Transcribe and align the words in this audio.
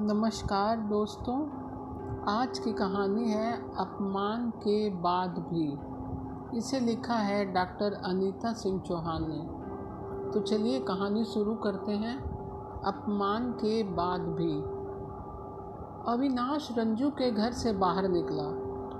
नमस्कार 0.00 0.76
दोस्तों, 0.80 1.34
आज 2.28 2.58
की 2.58 2.72
कहानी 2.72 3.30
है 3.30 3.52
अपमान 3.76 4.48
के 4.50 4.90
बाद 4.90 5.30
भी। 5.30 6.58
इसे 6.58 6.80
लिखा 6.80 7.14
है 7.14 7.44
डॉक्टर 7.44 7.92
अनीता 8.04 8.52
सिंह 8.52 8.80
चौहान 8.80 9.26
ने। 9.28 10.30
तो 10.30 10.40
चलिए 10.40 10.80
कहानी 10.80 11.24
शुरू 11.24 11.54
करते 11.54 11.92
हैं, 11.92 12.16
अपमान 12.84 13.52
के 13.52 13.82
बाद 13.92 14.20
भी। 14.20 14.52
अविनाश 16.12 16.68
रंजू 16.78 17.10
के 17.10 17.30
घर 17.30 17.52
से 17.52 17.72
बाहर 17.72 18.08
निकला 18.08 18.50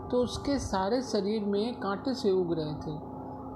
तो 0.09 0.23
उसके 0.23 0.59
सारे 0.59 1.03
शरीर 1.03 1.45
में 1.45 1.81
कांटे 1.81 2.15
से 2.15 2.31
उग 2.33 2.53
रहे 2.53 2.75
थे, 2.77 2.99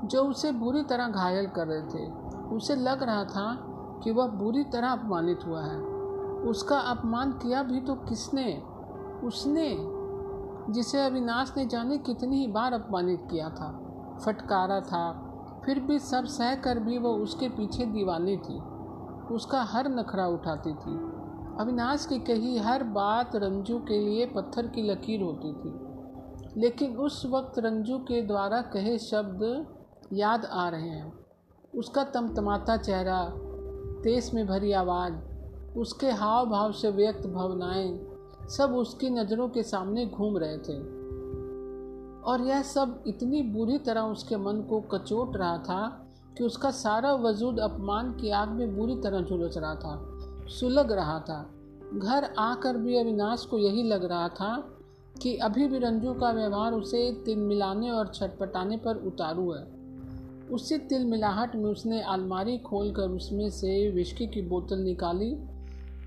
जो 0.07 0.25
उसे 0.25 0.53
बुरी 0.53 0.83
तरह 0.83 1.09
घायल 1.09 1.47
कर 1.47 1.67
रहे 1.67 1.83
थे। 1.83 2.11
उसे 2.57 2.77
लग 2.77 3.03
रहा 3.03 3.25
था 3.25 3.57
कि 4.05 4.11
वह 4.11 4.27
बुरी 4.27 4.65
तरह 4.65 4.89
अपमानित 4.89 5.47
हुआ 5.47 5.63
है। 5.63 5.94
उसका 6.45 6.79
अपमान 6.79 7.33
किया 7.33 7.63
भी 7.63 7.81
तो 7.81 7.95
किसने? 7.95 8.63
उसने, 9.27 9.77
जिसे 10.73 11.07
अविनाश 11.07 11.55
ने 11.57 11.67
जाने 11.67 11.99
कितनी 11.99 12.37
ही 12.37 12.47
बार 12.47 12.73
अपमानित 12.73 13.29
किया 13.31 13.49
था। 13.49 13.81
फटकारा 14.25 14.81
था। 14.81 15.21
फिर 15.65 15.81
भी 15.81 15.99
सब 15.99 16.25
सह 16.25 16.55
कर 16.55 16.79
भी 16.79 16.99
वो 16.99 17.09
उसके 17.09 17.49
पीछे 17.49 17.87
दीवानी 17.87 18.37
थी। 18.37 18.59
उसका 19.35 19.63
हर 19.63 19.89
नखरा 19.89 20.27
उठाती 20.27 20.71
थी। 20.71 21.15
अविनाश 21.61 22.07
की 22.07 22.19
कही 22.19 22.59
हर 22.59 22.85
बात 22.85 23.37
रंजू 23.37 23.79
के 23.79 24.01
लिए 24.01 24.27
पत्थर 24.27 24.67
की 24.67 24.83
लकीर 24.83 25.23
होती 25.23 25.53
थी। 25.53 25.85
लेकिन 26.61 26.97
उस 26.97 27.27
वक्त 27.27 27.59
रंजू 27.59 27.99
के 27.99 28.23
द्वारा 28.23 28.63
कहे 28.63 28.99
शब्द 28.99 29.67
याद 30.13 30.45
आ 30.45 30.69
रहे 30.69 30.89
हैं। 30.89 31.13
उसका 31.77 32.05
तमतमाता 32.05 32.77
चेहरा, 32.77 33.33
तेज 34.03 34.35
में 34.35 34.47
भरी 34.47 34.73
आवाज़ 34.73 35.34
उसके 35.77 36.11
हाव 36.11 36.47
भाव 36.47 36.73
से 36.73 36.91
व्यक्त 36.91 37.27
भावनाएँ 37.27 38.01
सब 38.49 38.75
उसकी 38.75 39.11
नज़रों 39.11 39.49
के 39.49 39.63
सामने 39.63 40.07
घूम 40.07 40.39
रहे 40.39 40.59
थे। 40.59 41.05
और 42.23 42.41
यह 42.41 42.63
सब 42.63 43.05
इतनी 43.07 43.43
बुरी 43.43 43.79
तरह 43.79 44.01
उसके 44.01 44.37
मन 44.37 44.61
को 44.61 44.81
कचोट 44.81 45.37
रहा 45.37 45.59
था 45.59 46.07
कि 46.39 46.45
उसका 46.45 46.71
सारा 46.71 47.15
वजूद 47.15 47.59
अपमान 47.59 48.13
की 48.13 48.31
आग 48.31 48.49
में 48.49 48.77
बुरी 48.77 48.97
तरह 48.97 49.21
झुलस 49.21 49.57
रहा 49.57 49.75
था, 49.75 50.19
सुलग 50.49 50.93
रहा 50.93 51.21
था। 51.21 51.51
घर 51.95 52.35
आकर 52.39 52.77
भी 52.77 52.99
अविनाश 52.99 53.45
को 53.45 53.59
यही 53.59 53.83
लग 53.83 54.05
रहा 54.05 54.29
था 54.29 54.69
कि 55.23 55.37
अभी 55.37 55.69
भी 55.69 55.79
रंजू 55.79 56.15
का 56.15 56.31
व्यवहार 56.31 56.73
उसे 56.73 57.23
तिल 57.25 57.39
मिलाने 57.39 57.91
और 57.91 58.09
छटपटाने 58.09 58.77
पर 58.77 58.97
उतारू 58.97 59.53
है। 59.53 59.67
उसी 60.51 60.79
तिल 60.79 61.05
मिलाहट 61.05 61.57
में 61.57 61.65
उसने 61.65 62.01
अलमारी 62.01 62.59
खोलकर 62.59 63.09
उसमें 63.09 63.51
से 63.51 63.91
विस्की 63.91 64.27
की 64.27 64.43
बोतल 64.43 64.79
निकाली 64.79 65.37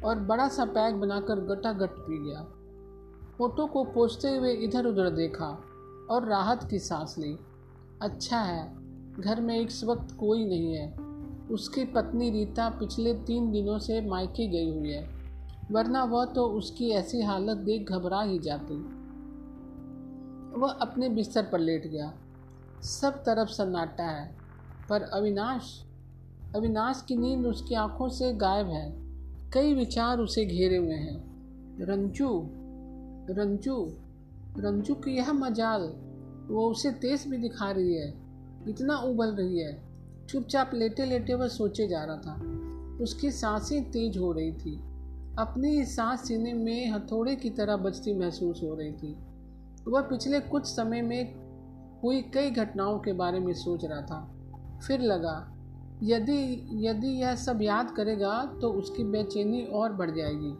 और 0.05 0.19
बड़ा 0.19 0.47
सा 0.47 0.65
पैक 0.65 0.95
बनाकर 0.95 1.39
गटागट 1.39 1.89
पी 1.89 2.29
गया। 2.29 2.41
फ़ोटो 3.37 3.65
को 3.65 3.83
पोछते 3.83 4.35
हुए 4.37 4.53
इधर 4.53 4.85
उधर 4.85 5.09
देखा 5.09 5.47
और 6.09 6.25
राहत 6.25 6.67
की 6.69 6.79
सांस 6.79 7.15
ली। 7.17 7.37
अच्छा 8.01 8.39
है, 8.39 8.75
घर 9.19 9.41
में 9.41 9.59
इस 9.59 9.83
वक्त 9.83 10.15
कोई 10.19 10.45
नहीं 10.45 10.73
है। 10.73 10.95
उसकी 11.51 11.85
पत्नी 11.85 12.29
रीता 12.29 12.69
पिछले 12.69 13.13
तीन 13.13 13.51
दिनों 13.51 13.79
से 13.79 14.01
मायके 14.01 14.47
गई 14.47 14.79
हुई 14.79 14.91
है, 14.91 15.09
वरना 15.71 16.03
वह 16.03 16.25
तो 16.25 16.45
उसकी 16.47 16.89
ऐसी 16.89 17.21
हालत 17.21 17.57
देख 17.57 17.91
घबरा 17.91 18.21
ही 18.21 18.39
जाती। 18.39 18.77
वह 20.59 20.71
अपने 20.71 21.09
बिस्तर 21.09 21.43
पर 21.43 21.59
लेट 21.59 21.87
गया। 21.87 22.13
सब 22.81 23.23
तरफ़ 23.23 23.49
सन्नाटा 23.49 24.03
है, 24.03 24.37
पर 24.89 25.01
अविनाश 25.01 25.83
अविनाश 26.55 27.05
की 27.07 27.15
नींद 27.15 27.45
उसकी 27.45 27.75
आँखों 27.75 28.09
से 28.09 28.33
गायब 28.33 28.67
है। 28.67 29.06
कई 29.53 29.73
विचार 29.73 30.19
उसे 30.19 30.45
घेरे 30.45 30.77
हुए 30.77 30.95
हैं। 30.95 31.27
रंजू 31.81 32.47
रंजू 33.33 33.93
रंजू 34.57 34.93
की 34.93 35.17
यह 35.17 35.33
मजाल, 35.33 35.81
वो 36.53 36.69
उसे 36.69 36.91
तेज 36.91 37.27
भी 37.27 37.37
दिखा 37.37 37.71
रही 37.71 37.93
है, 37.93 38.13
इतना 38.67 38.97
उबल 38.97 39.27
रही 39.27 39.59
है। 39.59 39.81
चुपचाप 40.29 40.71
लेटे 40.73 41.05
लेटे 41.05 41.33
वह 41.33 41.47
सोचे 41.47 41.87
जा 41.87 42.03
रहा 42.03 42.17
था। 42.17 42.41
उसकी 43.03 43.31
साँसें 43.31 43.91
तेज 43.91 44.17
हो 44.17 44.31
रही 44.31 44.51
थी। 44.51 44.75
अपनी 45.39 45.85
सांस 45.85 46.27
सीने 46.27 46.53
में 46.53 46.91
हथौड़े 46.91 47.35
की 47.35 47.49
तरह 47.49 47.77
बजती 47.77 48.13
महसूस 48.13 48.63
हो 48.63 48.75
रही 48.75 48.91
थी। 48.91 49.17
वह 49.87 50.01
पिछले 50.01 50.39
कुछ 50.39 50.65
समय 50.65 51.01
में 51.01 51.35
हुई 52.03 52.21
कई 52.21 52.51
घटनाओं 52.51 52.99
के 52.99 53.13
बारे 53.13 53.39
में 53.39 53.53
सोच 53.53 53.85
रहा 53.85 54.01
था। 54.01 54.33
फिर 54.87 55.01
लगा 55.01 55.56
यदि 56.03 56.67
यदि 56.87 57.07
यह 57.21 57.35
सब 57.35 57.61
याद 57.61 57.91
करेगा 57.91 58.43
तो 58.61 58.69
उसकी 58.69 59.03
बेचैनी 59.03 59.63
और 59.63 59.93
बढ़ 59.93 60.11
जाएगी। 60.11 60.53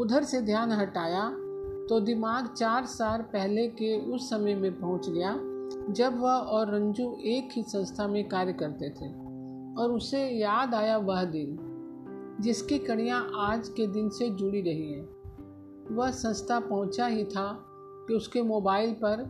उधर 0.00 0.24
से 0.24 0.40
ध्यान 0.42 0.72
हटाया 0.72 1.28
तो 1.88 2.00
दिमाग 2.00 2.46
चार 2.48 2.86
साल 2.86 3.22
पहले 3.22 3.66
के 3.68 3.98
उस 4.12 4.28
समय 4.30 4.54
में 4.54 4.80
पहुँच 4.80 5.08
गया, 5.08 5.32
जब 5.90 6.18
वह 6.20 6.30
और 6.30 6.74
रंजू 6.74 7.16
एक 7.24 7.48
ही 7.52 7.62
संस्था 7.62 8.06
में 8.08 8.28
कार्य 8.28 8.52
करते 8.52 8.88
थे, 8.90 9.08
और 9.74 9.92
उसे 9.92 10.28
याद 10.28 10.74
आया 10.74 10.96
वह 10.96 11.24
दिन, 11.24 11.56
जिसकी 12.40 12.78
कड़ियाँ 12.78 13.30
आज 13.38 13.68
के 13.68 13.86
दिन 13.86 14.08
से 14.08 14.28
जुड़ी 14.30 14.60
रही 14.60 14.92
हैं। 14.92 15.94
वह 15.96 16.10
संस्था 16.10 16.60
पहुँचा 16.60 17.06
ही 17.06 17.24
था 17.24 17.48
कि 18.08 18.14
उसके 18.14 18.42
मोबाइल 18.42 18.92
पर 19.04 19.24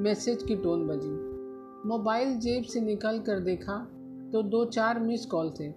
मैसेज 0.00 0.42
की 0.42 0.56
टोन 0.56 0.86
बजी। 0.86 1.88
मोबाइल 1.88 2.38
जेब 2.38 2.64
से 2.64 2.80
निकल 2.80 3.18
कर 3.18 3.40
देखा 3.40 3.86
तो 4.34 4.42
दो 4.42 4.64
चार 4.64 4.98
मिस 5.00 5.26
कॉल 5.26 5.50
थे। 5.50 5.68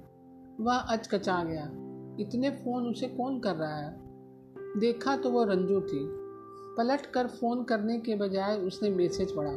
वह 0.59 0.75
अचकचा 0.75 1.43
गया। 1.43 1.63
इतने 2.19 2.49
फ़ोन 2.49 2.87
उसे 2.87 3.07
कौन 3.07 3.39
कर 3.39 3.55
रहा 3.55 3.77
है? 3.77 3.97
देखा 4.79 5.15
तो 5.15 5.31
वह 5.31 5.45
रंजू 5.45 5.81
थी। 5.81 5.99
पलट 6.77 7.05
कर 7.05 7.27
फ़ोन 7.27 7.63
करने 7.63 7.99
के 7.99 8.15
बजाय 8.15 8.57
उसने 8.57 8.89
मैसेज 8.89 9.35
पढ़ा। 9.35 9.51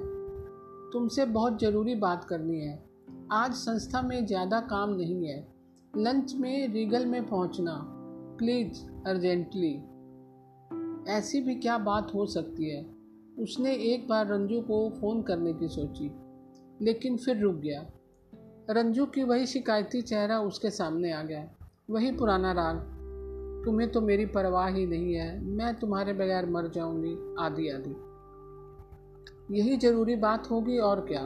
तुमसे 0.92 1.24
बहुत 1.24 1.60
ज़रूरी 1.60 1.94
बात 1.94 2.24
करनी 2.24 2.60
है। 2.60 2.88
आज 3.32 3.52
संस्था 3.52 4.02
में 4.02 4.26
ज़्यादा 4.26 4.60
काम 4.60 4.90
नहीं 4.90 5.26
है। 5.26 5.48
लंच 5.96 6.34
में 6.34 6.68
रीगल 6.68 7.06
में 7.06 7.28
पहुँचना। 7.28 7.82
प्लीज़ 8.38 8.82
अर्जेंटली 9.06 9.74
ऐसी 11.12 11.40
भी 11.40 11.54
क्या 11.54 11.78
बात 11.78 12.14
हो 12.14 12.26
सकती 12.26 12.70
है? 12.70 12.86
उसने 13.38 13.74
एक 13.74 14.08
बार 14.08 14.26
रंजू 14.26 14.60
को 14.60 14.90
फ़ोन 14.90 15.22
करने 15.22 15.52
की 15.52 15.68
सोची, 15.68 16.10
लेकिन 16.84 17.16
फिर 17.16 17.36
रुक 17.36 17.54
गया। 17.54 17.92
रंजू 18.70 19.06
की 19.06 19.22
वही 19.22 19.46
शिकायती 19.46 20.02
चेहरा 20.02 20.40
उसके 20.40 20.70
सामने 20.70 21.12
आ 21.12 21.22
गया। 21.22 21.48
वही 21.90 22.12
पुराना 22.12 22.52
राग, 22.52 22.76
तुम्हें 23.64 23.92
तो 23.92 24.00
मेरी 24.00 24.26
परवाह 24.26 24.66
ही 24.66 24.86
नहीं 24.86 25.14
है, 25.14 25.44
मैं 25.44 25.74
तुम्हारे 25.74 26.12
बगैर 26.12 26.46
मर 26.46 26.68
जाऊँगी, 26.68 27.34
आदि 27.38 27.68
आदि। 27.68 27.96
यही 29.58 29.76
ज़रूरी 29.76 30.16
बात 30.16 30.50
होगी 30.50 30.78
और 30.78 31.06
क्या? 31.12 31.22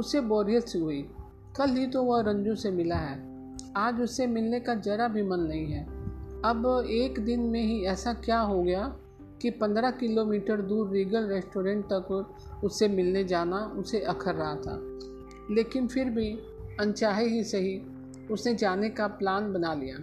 उससे 0.00 0.20
बोरियत 0.20 0.68
सी 0.68 0.78
हुई। 0.78 1.10
कल 1.56 1.70
ही 1.70 1.86
तो 1.86 2.02
वह 2.02 2.22
रंजू 2.22 2.54
से 2.54 2.70
मिला 2.70 2.96
है। 2.96 3.22
आज 3.76 4.00
उससे 4.00 4.26
मिलने 4.26 4.60
का 4.60 4.74
जरा 4.74 5.08
भी 5.08 5.22
मन 5.22 5.40
नहीं 5.40 5.66
है। 5.66 5.84
अब 6.44 6.86
एक 6.90 7.24
दिन 7.24 7.40
में 7.40 7.62
ही 7.62 7.84
ऐसा 7.84 8.14
क्या 8.14 8.40
हो 8.40 8.62
गया 8.62 8.96
कि 9.42 9.50
पंद्रह 9.50 9.90
किलोमीटर 9.90 10.60
दूर 10.60 10.88
रीगल 10.88 11.26
रेस्टोरेंट 11.26 11.84
तक 11.84 12.34
उससे 12.64 12.88
मिलने 12.88 13.24
जाना 13.24 13.58
उसे 13.58 14.00
अखर 14.00 14.34
रहा 14.34 14.54
था। 14.54 14.98
लेकिन 15.50 15.88
फिर 15.88 16.04
भी 16.04 16.38
अनचाहे 16.80 17.26
ही 17.26 17.44
सही, 17.44 17.82
उसने 18.30 18.54
जाने 18.54 18.90
का 18.90 19.06
प्लान 19.06 19.52
बना 19.52 19.74
लिया। 19.74 19.96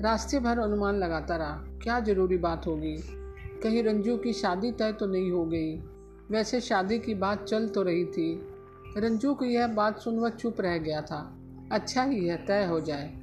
रास्ते 0.00 0.38
भर 0.40 0.58
अनुमान 0.58 0.94
लगाता 0.94 1.36
रहा, 1.36 1.64
क्या 1.82 2.00
ज़रूरी 2.00 2.36
बात 2.36 2.66
होगी? 2.66 2.96
कहीं 3.62 3.82
रंजू 3.82 4.16
की 4.16 4.32
शादी 4.32 4.72
तय 4.72 4.92
तो 4.92 5.06
नहीं 5.06 5.30
हो 5.30 5.44
गई। 5.44 5.76
वैसे 6.30 6.60
शादी 6.60 6.98
की 6.98 7.14
बात 7.14 7.44
चल 7.44 7.68
तो 7.68 7.82
रही 7.82 8.04
थी। 8.04 8.48
रंजू 8.96 9.34
को 9.34 9.44
यह 9.44 9.66
बात 9.66 9.98
सुन 9.98 10.18
वह 10.18 10.28
चुप 10.28 10.60
रह 10.60 10.78
गया 10.78 11.02
था। 11.02 11.38
अच्छा 11.72 12.02
ही 12.02 12.26
है, 12.26 12.46
तय 12.46 12.64
हो 12.64 12.80
जाए 12.80 13.14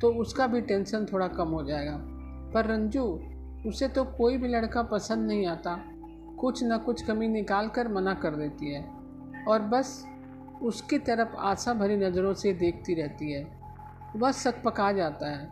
तो 0.00 0.12
उसका 0.12 0.46
भी 0.46 0.60
टेंशन 0.60 1.06
थोड़ा 1.12 1.28
कम 1.28 1.48
हो 1.48 1.64
जाएगा। 1.64 1.98
पर 2.54 2.66
रंजू, 2.66 3.20
उसे 3.66 3.88
तो 3.88 4.04
कोई 4.04 4.36
भी 4.36 4.48
लड़का 4.48 4.82
पसंद 4.82 5.26
नहीं 5.26 5.46
आता। 5.46 5.80
कुछ 6.38 6.62
ना 6.62 6.76
कुछ 6.78 7.02
कमी 7.02 7.28
निकाल 7.28 7.68
कर 7.68 7.88
मना 7.88 8.14
कर 8.14 8.30
देती 8.30 8.70
है। 8.70 8.90
और 9.48 9.62
बस 9.62 10.04
उसकी 10.62 10.98
तरफ़ 10.98 11.36
आशा 11.36 11.74
भरी 11.74 11.96
नज़रों 11.96 12.34
से 12.34 12.52
देखती 12.52 12.94
रहती 12.94 13.32
है। 13.32 13.48
वह 14.16 14.32
सक 14.32 14.62
पका 14.64 14.92
जाता 14.92 15.30
है 15.30 15.48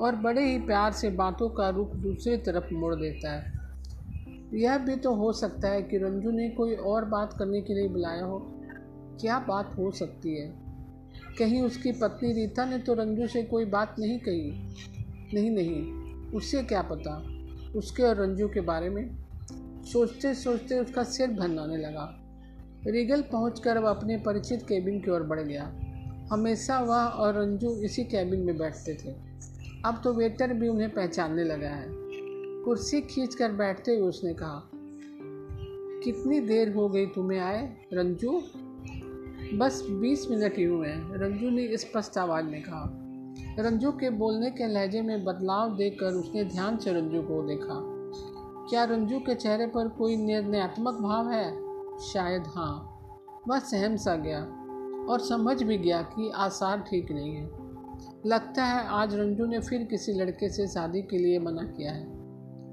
और 0.00 0.16
बड़े 0.16 0.52
ही 0.52 0.58
प्यार 0.58 0.92
से 0.92 1.10
बातों 1.10 1.48
का 1.48 1.68
रुख 1.68 1.94
दूसरी 1.94 2.36
तरफ़ 2.36 2.74
मोड़ 2.74 2.94
देता 2.94 3.32
है। 3.32 3.52
यह 4.54 4.78
भी 4.78 4.96
तो 4.96 5.14
हो 5.14 5.32
सकता 5.32 5.68
है 5.68 5.82
कि 5.82 5.98
रंजू 5.98 6.30
ने 6.30 6.48
कोई 6.48 6.74
और 6.74 7.04
बात 7.04 7.32
करने 7.38 7.60
के 7.60 7.74
लिए 7.74 7.88
बुलाया 7.88 8.24
हो। 8.24 8.38
क्या 9.20 9.38
बात 9.38 9.74
हो 9.78 9.90
सकती 9.90 10.40
है? 10.40 10.54
कहीं 11.38 11.62
उसकी 11.62 11.92
पत्नी 11.92 12.32
रीता 12.32 12.64
ने 12.64 12.78
तो 12.78 12.94
रंजू 12.94 13.26
से 13.26 13.42
कोई 13.42 13.64
बात 13.64 13.96
नहीं 13.98 14.18
कही। 14.18 14.74
नहीं 15.34 15.50
नहीं 15.50 15.92
उससे 16.30 16.62
क्या 16.62 16.82
पता 16.82 17.26
उसके 17.78 18.02
और 18.02 18.16
रंजू 18.16 18.48
के 18.48 18.60
बारे 18.60 18.90
में? 18.90 19.16
सोचते 19.82 20.34
सोचते 20.34 20.78
उसका 20.78 21.02
सिर 21.02 21.30
भरनाने 21.30 21.76
लगा। 21.76 22.25
रीगल 22.86 23.22
पहुंचकर 23.22 23.78
वह 23.78 23.90
अपने 23.90 24.16
परिचित 24.16 24.62
केबिन 24.62 25.00
की 25.00 25.10
ओर 25.10 25.22
बढ़ 25.22 25.40
गया। 25.40 25.64
हमेशा 26.32 26.80
वह 26.80 26.96
और 26.96 27.34
रंजू 27.34 27.70
इसी 27.76 28.04
कैबिन 28.04 28.40
में 28.40 28.58
बैठते 28.58 28.94
थे। 28.94 29.14
अब 29.84 30.00
तो 30.04 30.12
वेटर 30.12 30.52
भी 30.52 30.68
उन्हें 30.68 30.90
पहचानने 30.90 31.44
लगा 31.44 31.68
है। 31.68 31.86
कुर्सी 32.64 33.00
खींच 33.00 33.34
कर 33.34 33.52
बैठते 33.52 33.96
हुए 33.96 34.08
उसने 34.08 34.34
कहा, 34.34 34.70
कितनी 36.04 36.40
देर 36.40 36.72
हो 36.74 36.88
गई 36.88 37.06
तुम्हें 37.06 37.40
आए, 37.40 37.76
रंजू? 37.92 38.42
बस 39.54 39.86
बीस 39.90 40.30
मिनट 40.30 40.58
ही 40.58 40.64
हुए 40.64 40.88
हैं, 40.88 41.14
रंजू 41.14 41.50
ने 41.50 41.76
स्पष्ट 41.76 42.18
आवाज़ 42.18 42.44
में 42.44 42.62
कहा। 42.62 42.90
रंजू 43.58 43.92
के 43.92 44.10
बोलने 44.10 44.50
के 44.50 44.66
लहजे 44.66 45.02
में 45.02 45.24
बदलाव 45.24 45.76
देखकर 45.76 46.06
उसने 46.06 46.44
ध्यान 46.44 46.76
से 46.76 46.92
रंजू 46.92 47.22
को 47.22 47.42
देखा। 47.42 47.82
क्या 48.70 48.84
रंजू 48.84 49.18
के 49.18 49.34
चेहरे 49.34 49.66
पर 49.66 49.88
कोई 49.88 50.16
निर्णयात्मक 50.16 50.94
भाव 50.94 51.30
है? 51.30 51.65
शायद 52.00 52.44
हाँ। 52.46 52.92
वह 53.48 53.58
सहम 53.58 53.96
सा 53.96 54.16
गया 54.16 54.40
और 55.12 55.20
समझ 55.20 55.62
भी 55.62 55.78
गया 55.78 56.02
कि 56.02 56.30
आसार 56.30 56.80
ठीक 56.80 57.12
नहीं 57.12 57.36
है। 57.36 57.46
लगता 58.26 58.64
है 58.64 58.86
आज 58.88 59.14
रंजू 59.14 59.46
ने 59.46 59.60
फिर 59.60 59.84
किसी 59.84 60.12
लड़के 60.12 60.48
से 60.48 60.66
शादी 60.66 61.02
के 61.02 61.18
लिए 61.18 61.38
मना 61.38 61.62
किया 61.62 61.92
है। 61.92 62.04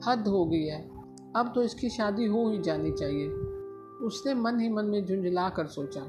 हद 0.07 0.27
हो 0.27 0.45
गई 0.45 0.63
है। 0.63 0.89
अब 1.35 1.51
तो 1.55 1.61
इसकी 1.61 1.89
शादी 1.89 2.25
हो 2.25 2.49
ही 2.49 2.61
जानी 2.61 2.91
चाहिए। 2.91 3.27
उसने 4.05 4.33
मन 4.33 4.59
ही 4.59 4.69
मन 4.69 4.85
में 4.85 5.05
झुंझला 5.05 5.49
कर 5.49 5.67
सोचा। 5.67 6.01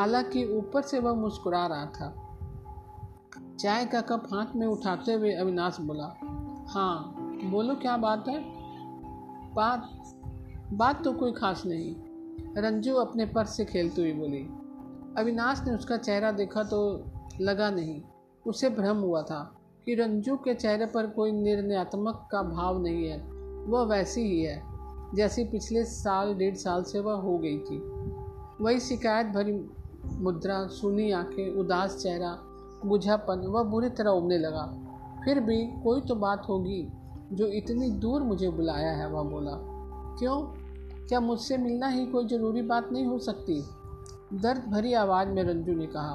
हालाँकि 0.00 0.56
ऊपर 0.56 0.82
से 0.82 0.98
वह 0.98 1.12
मुस्कुरा 1.12 1.66
रहा 1.66 1.86
था। 1.86 2.26
चाय 3.60 3.86
का 3.86 4.00
कप 4.00 4.28
हाथ 4.34 4.56
में 4.56 4.66
उठाते 4.66 5.12
हुए 5.12 5.34
अविनाश 5.34 5.76
बोला 5.80 6.04
हाँ 6.68 7.14
बोलो 7.44 7.74
क्या 7.74 7.96
बात 7.96 8.28
है? 8.28 8.44
बात 9.54 9.90
बात 10.72 11.04
तो 11.04 11.12
कोई 11.12 11.32
खास 11.32 11.62
नहीं। 11.66 12.09
रंजू 12.56 12.94
अपने 12.94 13.26
पर्स 13.26 13.56
से 13.56 13.64
खेलती 13.64 14.02
हुई 14.02 14.12
बोली, 14.12 14.48
अविनाश 15.18 15.62
ने 15.66 15.74
उसका 15.74 15.96
चेहरा 15.96 16.32
देखा 16.32 16.62
तो 16.62 17.04
लगा 17.40 17.70
नहीं। 17.70 18.02
उसे 18.46 18.70
भ्रम 18.70 18.96
हुआ 18.96 19.22
था 19.22 19.56
कि 19.86 19.94
रंजू 19.94 20.36
के 20.36 20.54
चेहरे 20.54 20.86
पर 20.86 21.06
कोई 21.06 21.32
निर्णयात्मक 21.32 22.28
का 22.32 22.42
भाव 22.42 22.82
नहीं 22.82 23.06
है। 23.06 23.18
वह 23.66 23.82
वैसी 23.82 24.20
ही 24.20 24.42
है, 24.42 24.62
जैसी 25.14 25.44
पिछले 25.44 25.84
साल, 25.84 26.34
डेढ़ 26.34 26.54
साल 26.54 26.82
से 26.82 27.00
वह 27.00 27.12
हो 27.12 27.38
गई 27.38 27.58
थी। 27.58 27.78
वही 28.64 28.80
शिकायत 28.80 29.26
भरी 29.26 29.70
मुद्रा, 30.06 30.66
सुनी 30.66 31.10
आँखें, 31.10 31.54
उदास 31.54 31.96
चेहरा, 32.02 32.38
बुझापन, 32.86 33.38
वह 33.38 33.62
बुरी 33.62 33.88
तरह 33.88 34.10
उबने 34.10 34.38
लगा। 34.38 34.78
फिर 35.24 35.40
भी 35.40 35.66
कोई 35.66 36.00
तो 36.00 36.14
बात 36.14 36.46
होगी 36.48 36.88
जो 37.32 37.46
इतनी 37.46 37.90
दूर 37.90 38.22
मुझे 38.22 38.50
बुलाया 38.50 38.92
है, 38.92 39.10
वह 39.10 39.22
बोला, 39.22 39.52
क्यों? 40.18 40.59
क्या 41.10 41.20
मुझसे 41.20 41.56
मिलना 41.56 41.88
ही 41.88 42.06
कोई 42.06 42.26
ज़रूरी 42.26 42.62
बात 42.62 42.92
नहीं 42.92 43.06
हो 43.06 43.18
सकती? 43.18 43.64
दर्द 44.34 44.70
भरी 44.70 44.92
आवाज़ 44.92 45.28
में 45.28 45.42
रंजू 45.42 45.72
ने 45.72 45.86
कहा। 45.86 46.14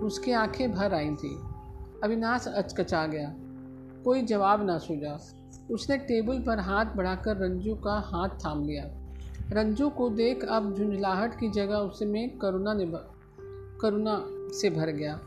उसकी 0.00 0.32
आँखें 0.32 0.72
भर 0.72 0.94
आई 0.94 1.14
थी। 1.14 1.38
अविनाश 2.04 2.48
अचकचा 2.48 3.06
गया। 3.06 3.34
कोई 4.04 4.22
जवाब 4.22 4.66
ना 4.66 4.78
सूझा। 4.78 5.18
उसने 5.70 5.96
टेबल 5.96 6.38
पर 6.42 6.58
हाथ 6.58 6.84
बढ़ाकर 6.84 7.36
रंजू 7.36 7.74
का 7.74 7.92
हाथ 7.92 8.28
थाम 8.28 8.64
लिया। 8.64 8.84
रंजू 9.52 9.88
को 9.88 10.10
देख 10.10 10.44
अब 10.44 10.74
झुंझलाहट 10.74 11.40
की 11.40 11.50
जगह 11.50 11.76
उसमें 11.76 12.38
करुणा 12.38 12.74
ने 12.74 12.92
करुणा 13.80 14.22
से 14.28 14.70
भर 14.70 14.86
गया। 14.86 15.20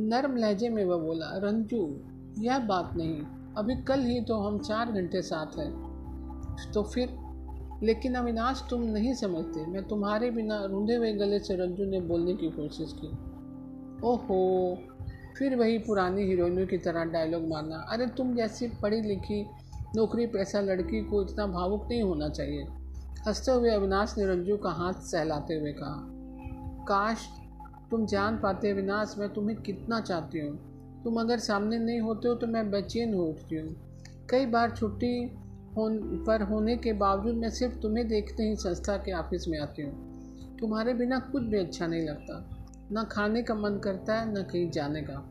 नर्म 0.00 0.36
लहजे 0.36 0.68
में 0.68 0.84
वह 0.84 0.96
बोला, 0.96 1.26
रंजू, 1.26 1.96
यह 2.38 2.58
बात 2.58 2.90
नहीं। 2.96 3.22
अभी 3.56 3.76
कल 3.76 4.00
ही 4.00 4.20
तो 4.20 4.36
हम 4.40 4.58
चार 4.58 4.92
घंटे 4.92 5.22
साथ 5.22 5.58
हैं। 5.58 5.92
तो 6.74 6.82
फिर 6.82 7.21
लेकिन 7.82 8.14
अविनाश, 8.14 8.64
तुम 8.70 8.82
नहीं 8.82 9.14
समझते। 9.14 9.66
मैं 9.66 9.82
तुम्हारे 9.88 10.30
बिना 10.30 10.64
रूंधे 10.64 10.94
हुए 10.94 11.12
गले 11.12 11.38
से 11.38 11.54
रंजू 11.56 11.84
ने 11.84 12.00
बोलने 12.00 12.34
की 12.34 12.50
कोशिश 12.50 12.92
की। 12.92 13.08
ओहो, 14.06 14.78
फिर 15.38 15.56
वही 15.56 15.78
पुरानी 15.78 16.22
हीरोइनों 16.22 16.66
की 16.66 16.78
तरह 16.78 17.04
डायलॉग 17.04 17.48
मारना। 17.48 17.76
अरे, 17.76 18.06
तुम 18.06 18.34
जैसी 18.34 18.68
पढ़ी 18.82 19.00
लिखी 19.00 19.46
नौकरी 19.96 20.26
पैसा 20.26 20.60
लड़की 20.60 21.04
को 21.04 21.22
इतना 21.22 21.46
भावुक 21.46 21.88
नहीं 21.90 22.02
होना 22.02 22.28
चाहिए। 22.28 22.66
हँसते 23.26 23.52
हुए 23.52 23.70
अविनाश 23.70 24.14
ने 24.18 24.26
रंजू 24.26 24.56
का 24.56 24.70
हाथ 24.70 24.92
सहलाते 24.92 25.54
हुए 25.54 25.72
कहा, 25.72 26.08
काश 26.84 27.28
तुम 27.90 28.06
जान 28.06 28.36
पाते 28.36 28.70
अविनाश, 28.70 29.14
मैं 29.18 29.28
तुम्हें 29.28 29.60
कितना 29.62 30.00
चाहती 30.00 30.38
हूँ। 30.38 31.02
तुम 31.04 31.20
अगर 31.20 31.38
सामने 31.38 31.78
नहीं 31.78 32.00
होते 32.00 32.28
हो 32.28 32.34
तो 32.34 32.46
मैं 32.46 32.70
बेचैन 32.70 33.14
हो 33.14 33.24
उठती 33.24 33.56
हूँ। 33.56 33.76
कई 34.30 34.46
बार 34.46 34.70
छुट्टी 34.70 35.41
होन, 35.76 36.24
पर 36.26 36.42
होने 36.42 36.76
के 36.76 36.92
बावजूद 36.92 37.34
मैं 37.34 37.50
सिर्फ़ 37.50 37.74
तुम्हें 37.74 38.08
देखते 38.08 38.42
ही 38.42 38.56
संस्था 38.56 38.96
के 38.96 39.12
ऑफ़िस 39.12 39.48
में 39.48 39.60
आती 39.60 39.82
हूँ। 39.82 40.12
तुम्हारे 40.58 40.94
बिना 40.94 41.18
कुछ 41.18 41.42
भी 41.42 41.58
अच्छा 41.58 41.86
नहीं 41.86 42.02
लगता। 42.02 42.58
न 42.92 43.04
खाने 43.12 43.42
का 43.42 43.54
मन 43.54 43.78
करता 43.78 44.14
है, 44.14 44.40
न 44.40 44.42
कहीं 44.42 44.70
जाने 44.70 45.02
का। 45.02 45.28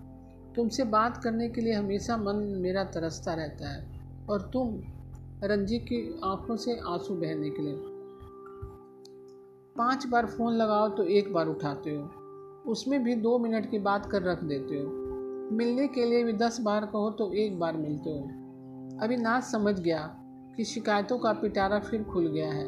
तुमसे 0.55 0.83
बात 0.83 1.23
करने 1.23 1.49
के 1.49 1.61
लिए 1.61 1.73
हमेशा 1.73 2.17
मन 2.17 2.35
मेरा 2.35 2.83
तरसता 2.83 3.33
रहता 3.33 3.69
है 3.69 3.87
और 4.29 4.41
तुम 4.41 4.79
रंजी 5.43 5.77
की 5.77 6.19
आँखों 6.23 6.55
से 6.55 6.79
आँसू 6.87 7.13
बहने 7.13 7.49
के 7.49 7.61
लिए। 7.61 7.75
पाँच 9.77 10.05
बार 10.05 10.25
फ़ोन 10.25 10.53
लगाओ 10.53 10.89
तो 10.89 11.03
एक 11.03 11.33
बार 11.33 11.47
उठाते 11.47 11.89
हो। 11.89 12.09
उसमें 12.71 13.03
भी 13.03 13.15
दो 13.15 13.39
मिनट 13.39 13.71
की 13.71 13.79
बात 13.79 14.05
कर 14.05 14.21
रख 14.21 14.43
देते 14.43 14.75
हो। 14.75 14.87
मिलने 15.55 15.87
के 15.87 16.05
लिए 16.05 16.23
भी 16.23 16.33
दस 16.33 16.61
बार 16.61 16.85
कहो 16.85 17.11
तो 17.11 17.33
एक 17.33 17.59
बार 17.59 17.77
मिलते 17.77 18.09
हो। 18.09 18.23
अभी 19.01 19.17
नाच 19.17 19.43
समझ 19.43 19.79
गया। 19.79 20.17
कि 20.57 20.63
शिकायतों 20.63 21.19
का 21.19 21.33
पिटारा 21.33 21.79
फिर 21.79 22.03
खुल 22.03 22.27
गया 22.27 22.51
है। 22.51 22.65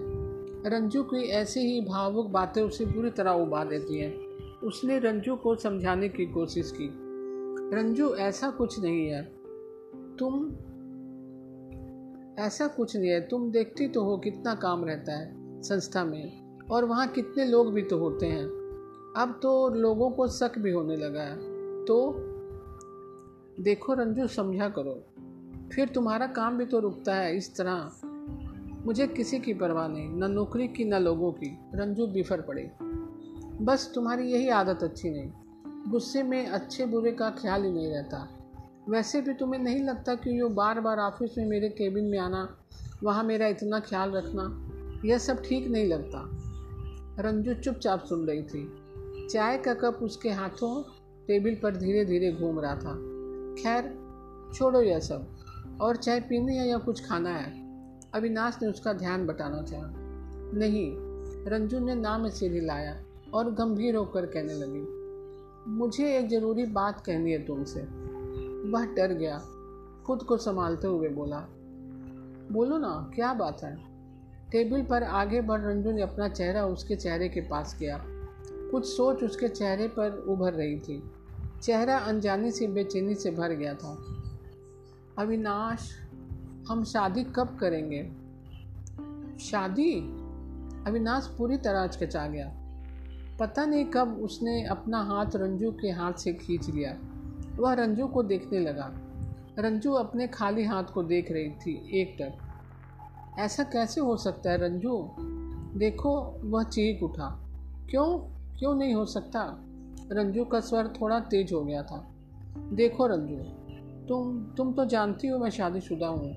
रंजू 0.70 1.04
की 1.04 1.24
ऐसी 1.24 1.60
ही 1.60 1.82
भावुक 1.82 2.28
बातें 2.28 2.62
उसे 2.62 2.86
बुरी 2.86 3.10
तरह 3.10 3.32
उबा 3.32 3.64
देती 3.64 4.00
हैं। 4.00 4.18
उसने 4.60 5.00
रंजू 5.00 5.36
को 5.36 5.56
समझाने 5.56 6.10
की 6.10 6.26
कोशिश 6.26 6.72
की। 6.72 6.90
रंजू, 7.78 8.16
ऐसा 8.16 8.50
कुछ 8.50 8.80
नहीं 8.80 9.08
है। 9.08 9.24
तुम, 10.18 10.52
ऐसा 12.40 12.68
कुछ 12.68 12.96
नहीं 12.96 13.10
है। 13.10 13.22
तुम 13.22 13.52
देखती 13.52 13.88
तो 13.88 14.04
हो 14.04 14.18
कितना 14.18 14.56
काम 14.56 14.86
रहता 14.86 15.18
है 15.18 15.62
संस्था 15.62 16.04
में, 16.04 16.60
और 16.72 16.86
वहाँ 16.86 17.08
कितने 17.08 17.46
लोग 17.46 17.74
भी 17.74 17.82
तो 17.82 17.98
होते 17.98 18.26
हैं। 18.26 18.44
अब 19.18 19.40
तो 19.44 19.70
लोगों 19.70 20.12
को 20.12 20.28
शक 20.28 20.60
भी 20.60 20.72
होने 20.72 20.96
लगा 20.96 21.22
है। 21.22 21.38
तो 21.86 22.16
देखो 23.60 23.94
रंजू, 23.94 24.28
समझा 24.28 24.70
करो। 24.70 25.13
फिर 25.76 25.88
तुम्हारा 25.88 26.28
काम 26.28 26.58
भी 26.58 26.66
तो 26.66 26.80
रुकता 26.80 27.16
है 27.16 27.38
इस 27.38 27.56
तरह। 27.56 27.92
मुझे 28.86 29.08
किसी 29.08 29.40
की 29.40 29.54
परवाह 29.54 29.88
नहीं, 29.88 30.10
न 30.10 30.32
नौकरी 30.32 30.68
की, 30.68 30.86
न 30.86 30.94
लोगों 30.94 31.32
की। 31.32 31.58
रंजू 31.76 32.08
बिफर 32.08 32.42
पड़े। 32.42 32.72
बस 33.62 33.92
तुम्हारी 33.96 34.32
यही 34.32 34.50
आदत 34.50 34.84
अच्छी 34.84 35.10
नहीं। 35.10 35.32
गुस्से 35.92 36.24
में 36.24 36.48
अच्छे 36.48 36.86
बुरे 36.86 37.12
का 37.12 37.30
ख्याल 37.30 37.64
ही 37.64 37.72
नहीं 37.72 37.88
रहता। 37.88 38.40
वैसे 38.90 39.22
भी 39.22 39.34
तुम्हें 39.34 39.62
नहीं 39.62 39.80
लगता 39.80 40.16
कि 40.16 40.40
यो 40.40 40.50
बार 40.50 40.80
बार 40.80 40.98
ऑफ़िस 40.98 41.38
में 41.38 41.46
मेरे 41.46 41.70
केबिन 41.70 42.06
में 42.06 42.20
आना, 42.20 42.58
वहाँ 43.04 43.24
मेरा 43.24 43.48
इतना 43.48 43.80
ख्याल 43.80 44.12
रखना, 44.12 44.70
यह 45.06 45.18
सब 45.18 45.42
ठीक 45.42 45.68
नहीं 45.68 45.86
लगता। 45.86 46.30
रंजू 47.20 47.54
चुपचाप 47.54 48.06
सुन 48.06 48.28
रही 48.28 48.44
थी। 48.44 48.74
चाय 49.30 49.58
का 49.58 49.74
कप 49.74 50.00
उसके 50.04 50.30
हाथों 50.30 50.84
टेबल 51.28 51.56
पर 51.56 51.76
धीरे 51.76 52.06
धीरे 52.06 52.32
घूम 52.32 52.60
रहा 52.60 52.76
था। 52.76 52.96
खैर, 53.64 54.04
छोड़ो 54.54 54.82
यह 54.82 55.00
सब। 55.00 55.33
और 55.82 55.96
चाय 55.96 56.20
पीनी 56.20 56.58
है 56.58 56.68
या 56.70 56.78
कुछ 56.78 57.06
खाना 57.06 57.30
है। 57.30 57.52
अविनाश 58.14 58.58
ने 58.62 58.68
उसका 58.70 58.94
ध्यान 58.94 59.26
बटाना 59.28 59.62
चाहा 59.62 59.90
नहीं, 60.56 60.92
रंजू 61.48 61.80
ने 61.80 61.96
नाम 61.96 62.28
सिर 62.30 62.52
हिलाया 62.52 62.96
और 63.34 63.52
गंभीर 63.52 63.96
होकर 63.96 64.26
कहने 64.26 64.54
लगी, 64.54 65.72
मुझे 65.72 66.18
एक 66.18 66.30
ज़रूरी 66.30 66.66
बात 66.66 67.02
कहनी 67.06 67.32
है 67.32 67.46
तुमसे। 67.46 67.82
वह 68.72 68.86
डर 68.86 69.14
गया, 69.14 69.38
खुद 70.06 70.24
को 70.24 70.38
संभालते 70.38 70.88
हुए 70.88 71.10
बोला, 71.10 71.40
बोलो 72.52 72.78
ना, 72.78 73.12
क्या 73.16 73.34
बात 73.34 73.64
है? 73.64 73.76
टेबल 74.52 74.84
पर 74.84 75.04
आगे 75.04 75.42
बढ़ 75.42 75.62
रंजू 75.62 75.92
ने 75.92 76.02
अपना 76.02 76.28
चेहरा 76.28 76.66
उसके 76.66 76.96
चेहरे 76.96 77.30
के 77.30 77.42
पास 77.42 77.74
किया। 77.74 78.04
कुछ 78.72 78.86
सोच 78.86 79.24
उसके 79.24 79.48
चेहरे 79.48 79.88
पर 79.88 80.26
उभर 80.28 80.54
रही 80.54 80.80
थी। 80.80 81.02
चेहरा 81.62 81.98
अनजानी 81.98 82.52
से, 82.52 82.68
बेचैनी 82.68 83.16
से 83.16 83.32
भर 83.32 83.54
गया 83.54 83.74
था। 83.74 83.98
अविनाश, 85.20 85.92
हम 86.70 86.84
शादी 86.84 87.24
कब 87.24 87.58
करेंगे? 87.62 88.04
शादी? 89.40 89.94
अविनाश 90.88 91.36
पूरी 91.38 91.58
तरह 91.58 91.84
अचकचा 91.84 92.28
गया। 92.28 92.54
पता 93.40 93.66
नहीं 93.66 93.86
कब 93.86 94.20
उसने 94.22 94.66
अपना 94.66 95.04
हाथ 95.04 95.26
रंजू 95.36 95.72
के 95.72 95.90
हाथ 95.90 96.14
से 96.14 96.34
खींच 96.34 96.70
लिया। 96.70 96.98
वह 97.56 97.74
रंजू 97.74 98.08
को 98.08 98.24
देखने 98.24 98.60
लगा। 98.60 98.92
रंजू 99.60 99.92
अपने 99.92 100.28
खाली 100.28 100.64
हाथ 100.64 100.84
को 100.84 101.04
देख 101.04 101.32
रही 101.32 101.50
थी, 101.50 102.02
एक 102.02 102.18
टक। 102.22 102.38
ऐसा 103.40 103.64
कैसे 103.64 104.02
हो 104.02 104.18
सकता 104.18 104.52
है 104.52 104.58
रंजू? 104.58 105.10
देखो, 105.80 106.20
वह 106.44 106.64
चीख 106.64 107.04
उठा। 107.04 107.40
क्यों? 107.90 108.18
क्यों 108.60 108.76
नहीं 108.76 108.94
हो 108.94 109.06
सकता? 109.06 109.60
रंजू 110.12 110.46
का 110.46 110.60
स्वर 110.60 110.88
थोड़ा 110.88 111.20
तेज 111.20 111.54
हो 111.54 111.62
गया 111.62 111.84
था। 111.84 112.12
देखो 112.58 113.08
रंजू 113.08 113.63
तुम 114.08 114.54
तुम 114.58 114.74
तो 114.74 114.86
जानती 114.86 115.28
हो 115.28 115.40
मैं 115.40 115.50
शादीशुदा 115.50 116.08
हूँ। 116.08 116.36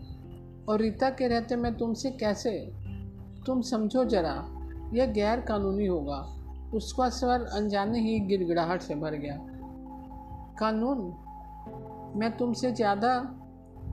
और 0.69 0.81
रीता 0.81 1.11
के 1.11 1.29
रहते 1.29 1.57
मैं 1.57 1.77
तुमसे 1.77 2.11
कैसे? 2.11 2.73
तुम 3.47 3.61
समझो 3.61 4.05
ज़रा 4.05 4.49
यह 4.95 5.07
गैर 5.07 5.41
कानूनी 5.41 5.87
होगा। 5.87 6.33
उसका 6.75 7.09
स्वर 7.09 7.41
अनजाने 7.45 8.01
ही 8.01 8.21
गिड़गिड़ाहट 8.21 8.81
से 8.81 8.95
भर 8.95 9.15
गया। 9.15 9.37
कानून 10.59 10.99
मैं 12.19 12.37
तुमसे 12.37 12.73
ज़्यादा 12.73 13.17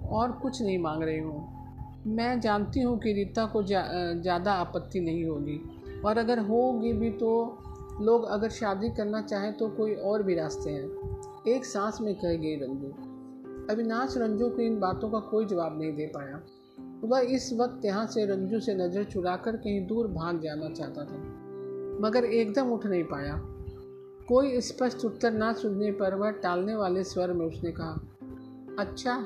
और 0.10 0.32
कुछ 0.32 0.62
नहीं 0.62 0.78
मांग 0.80 1.04
रही 1.04 1.20
हूँ। 1.20 1.54
मैं 2.08 2.40
जानती 2.40 2.82
हूँ 2.82 3.00
कि 3.00 3.14
रीता 3.14 3.46
को 3.46 3.64
ज़्यादा 3.64 4.40
जा, 4.40 4.54
आपत्ति 4.54 5.00
नहीं 5.00 5.26
होगी। 5.26 5.62
और 6.06 6.18
अगर 6.18 6.40
होगी 6.40 6.94
भी 6.94 7.10
तो 7.10 7.60
लोग 8.02 8.24
अगर 8.26 8.50
शादी 8.50 8.90
करना 8.90 9.22
चाहें 9.22 9.54
तो 9.54 9.68
कोई 9.68 9.96
और 9.96 10.24
भी 10.24 10.36
रास्ते 10.36 10.70
हैं। 10.70 11.54
एक 11.56 11.66
सांस 11.66 11.98
में 12.02 12.16
कह 12.16 12.36
गई 12.36 12.56
रंजू 12.56 13.13
अविनाश 13.70 14.18
रंजू 14.18 14.50
को 14.50 14.62
इन 14.62 14.80
बातों 14.80 15.10
का 15.10 15.20
कोई 15.20 15.46
जवाब 15.46 15.78
नहीं 15.80 15.94
दे 15.96 16.06
पाया। 16.08 16.42
वह 17.04 17.20
इस 17.36 17.52
वक्त 17.54 17.86
यहाँ 17.86 18.06
से 18.06 18.26
रंजू 18.26 18.60
से 18.60 18.76
नज़र 18.76 19.04
चुराकर 19.04 19.56
कहीं 19.58 19.86
दूर 19.88 20.08
भाग 20.08 20.40
जाना 20.40 20.70
चाहता 20.70 21.04
था, 21.04 21.18
मगर 22.02 22.26
एकदम 22.26 22.72
उठ 22.72 22.86
नहीं 22.86 23.04
पाया। 23.04 23.40
कोई 24.28 24.60
स्पष्ट 24.62 25.06
उत्तर 25.06 25.32
ना 25.32 25.52
सुनने 25.54 25.92
पर 25.92 26.16
वह 26.16 26.32
टालने 26.32 26.76
वाले 26.76 27.04
स्वर 27.04 27.34
में 27.34 27.46
उसने 27.46 27.72
कहा 27.72 28.00
अच्छा 28.80 29.18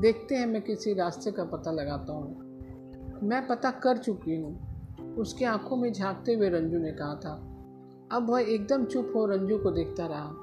देखते 0.00 0.34
हैं 0.34 0.46
मैं 0.46 0.62
किसी 0.62 0.94
रास्ते 0.94 1.30
का 1.30 1.44
पता 1.44 1.70
लगाता 1.70 2.12
हूँ। 2.12 3.20
मैं 3.22 3.46
पता 3.46 3.70
कर 3.82 3.96
चुकी 3.96 4.36
हूँ। 4.36 5.14
उसकी 5.18 5.44
आँखों 5.44 5.76
में 5.76 5.92
झांकते 5.92 6.34
हुए 6.34 6.48
रंजू 6.48 6.78
ने 6.78 6.92
कहा 6.92 7.14
था। 7.14 7.34
अब 8.12 8.30
वह 8.30 8.40
एकदम 8.40 8.84
चुप 8.84 9.12
हो 9.16 9.24
रंजू 9.26 9.58
को 9.58 9.70
देखता 9.70 10.06
रहा। 10.06 10.34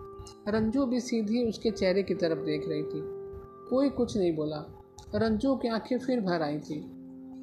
रंजू 0.47 0.85
भी 0.85 0.99
सीधी 0.99 1.43
उसके 1.45 1.71
चेहरे 1.71 2.03
की 2.03 2.13
तरफ़ 2.13 2.39
देख 2.39 2.69
रही 2.69 2.83
थी। 2.83 3.01
कोई 3.69 3.89
कुछ 3.89 4.17
नहीं 4.17 4.35
बोला। 4.35 4.83
रंजू 5.15 5.55
की 5.55 5.67
आँखें 5.67 5.99
फिर 5.99 6.21
भर 6.21 6.41
आई 6.41 6.59
थी। 6.59 6.91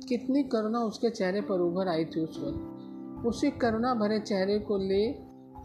कितनी 0.09 0.43
करुणा 0.43 0.79
उसके 0.79 1.11
चेहरे 1.11 1.41
पर 1.41 1.61
उभर 1.61 1.89
आई 1.89 2.05
थी 2.05 2.21
उस 2.21 2.39
वक्त। 2.39 3.27
उसी 3.27 3.51
करुणा 3.51 3.95
भरे 3.95 4.21
चेहरे 4.21 4.59
को 4.59 4.79
ले 4.79 5.15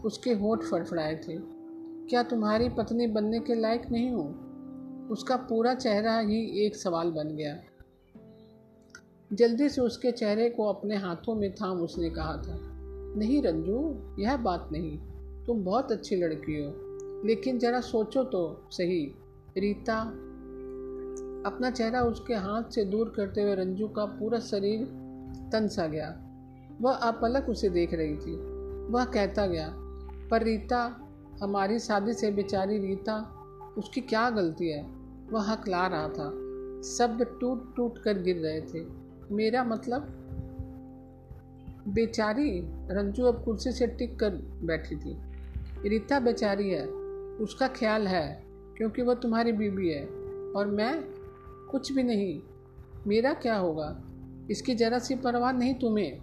उसके 0.04 0.32
होठ 0.32 0.62
फड़फड़ाए 0.62 1.14
थे। 1.14 1.36
क्या 2.08 2.22
तुम्हारी 2.22 2.68
पत्नी 2.68 3.06
बनने 3.06 3.40
के 3.40 3.54
लायक 3.54 3.90
नहीं 3.90 4.10
हूँ? 4.10 4.48
उसका 5.08 5.36
पूरा 5.36 5.74
चेहरा 5.74 6.18
ही 6.18 6.66
एक 6.66 6.76
सवाल 6.76 7.10
बन 7.10 7.28
गया। 7.28 7.58
जल्दी 9.32 9.68
से 9.68 9.80
उसके 9.80 10.12
चेहरे 10.12 10.50
को 10.50 10.64
अपने 10.64 10.96
हाथों 10.96 11.34
में 11.34 11.54
थाम, 11.54 11.78
उसने 11.78 12.10
कहा 12.10 12.36
था, 12.36 12.58
नहीं 13.18 13.42
रंजू, 13.42 14.00
यह 14.18 14.36
बात 14.36 14.68
नहीं। 14.72 14.98
तुम 15.46 15.64
बहुत 15.64 15.92
अच्छी 15.92 16.16
लड़की 16.16 16.64
हो। 16.64 16.87
लेकिन 17.24 17.58
ज़रा 17.58 17.80
सोचो 17.80 18.24
तो 18.24 18.68
सही। 18.70 19.14
रीता, 19.58 20.00
अपना 21.46 21.70
चेहरा 21.70 22.02
उसके 22.02 22.34
हाथ 22.34 22.62
से 22.62 22.84
दूर 22.84 23.12
करते 23.16 23.42
हुए 23.42 23.54
रंजू 23.54 23.88
का 23.88 24.04
पूरा 24.04 24.38
शरीर 24.38 24.84
तन 25.52 25.68
सा 25.68 25.86
गया। 25.86 26.22
वह 26.80 26.92
अपलक 26.92 27.48
उसे 27.48 27.68
देख 27.68 27.94
रही 27.94 28.16
थी। 28.16 28.36
वह 28.92 29.04
कहता 29.04 29.46
गया, 29.46 29.74
पर 30.30 30.42
रीता, 30.42 31.08
हमारी 31.42 31.78
शादी 31.78 32.12
से 32.12 32.30
बेचारी 32.30 32.78
रीता, 32.78 33.44
उसकी 33.78 34.00
क्या 34.00 34.30
गलती 34.30 34.68
है? 34.68 34.86
वह 35.30 35.52
हकला 35.52 35.86
रहा 35.86 36.08
था। 36.08 36.28
शब्द 36.82 37.26
टूट 37.40 37.76
टूट 37.76 37.98
कर 37.98 38.22
गिर 38.22 38.36
रहे 38.36 38.60
थे। 38.60 38.86
मेरा 39.30 39.64
मतलब? 39.64 40.02
बेचारी, 41.88 42.60
रंजू 42.66 43.24
अब 43.24 43.44
कुर्सी 43.44 43.72
से 43.72 43.86
टिक 43.86 44.18
कर 44.18 44.30
बैठी 44.64 44.96
थी। 44.96 45.18
रीता 45.88 46.20
बेचारी 46.20 46.70
है 46.70 46.97
उसका 47.40 47.68
ख्याल 47.68 48.06
है, 48.06 48.44
क्योंकि 48.76 49.02
वह 49.02 49.14
तुम्हारी 49.14 49.52
बीबी 49.52 49.88
है। 49.88 50.06
और 50.56 50.66
मैं 50.66 51.04
कुछ 51.70 51.92
भी 51.92 52.02
नहीं। 52.02 52.42
मेरा 53.06 53.32
क्या 53.32 53.56
होगा? 53.56 54.02
इसकी 54.50 54.74
ज़रा 54.74 54.98
सी 54.98 55.14
परवाह 55.14 55.52
नहीं 55.52 55.74
तुम्हें। 55.74 56.20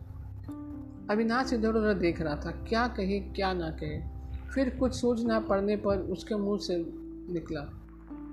अविनाश 1.10 1.54
इधर 1.54 1.70
उधर 1.70 1.94
देख 1.94 2.22
रहा 2.22 2.36
था। 2.36 2.52
क्या 2.52 2.88
कहे, 2.88 3.20
क्या 3.20 3.54
ना 3.54 3.70
कहे। 3.70 4.02
फिर 4.54 4.70
कुछ 4.70 4.94
सूझ 4.94 5.22
ना 5.22 5.40
पड़ने 5.40 5.76
पर 5.76 5.98
उसके 5.98 6.36
मुँह 6.36 6.58
से 6.58 6.78
निकला। 7.34 7.62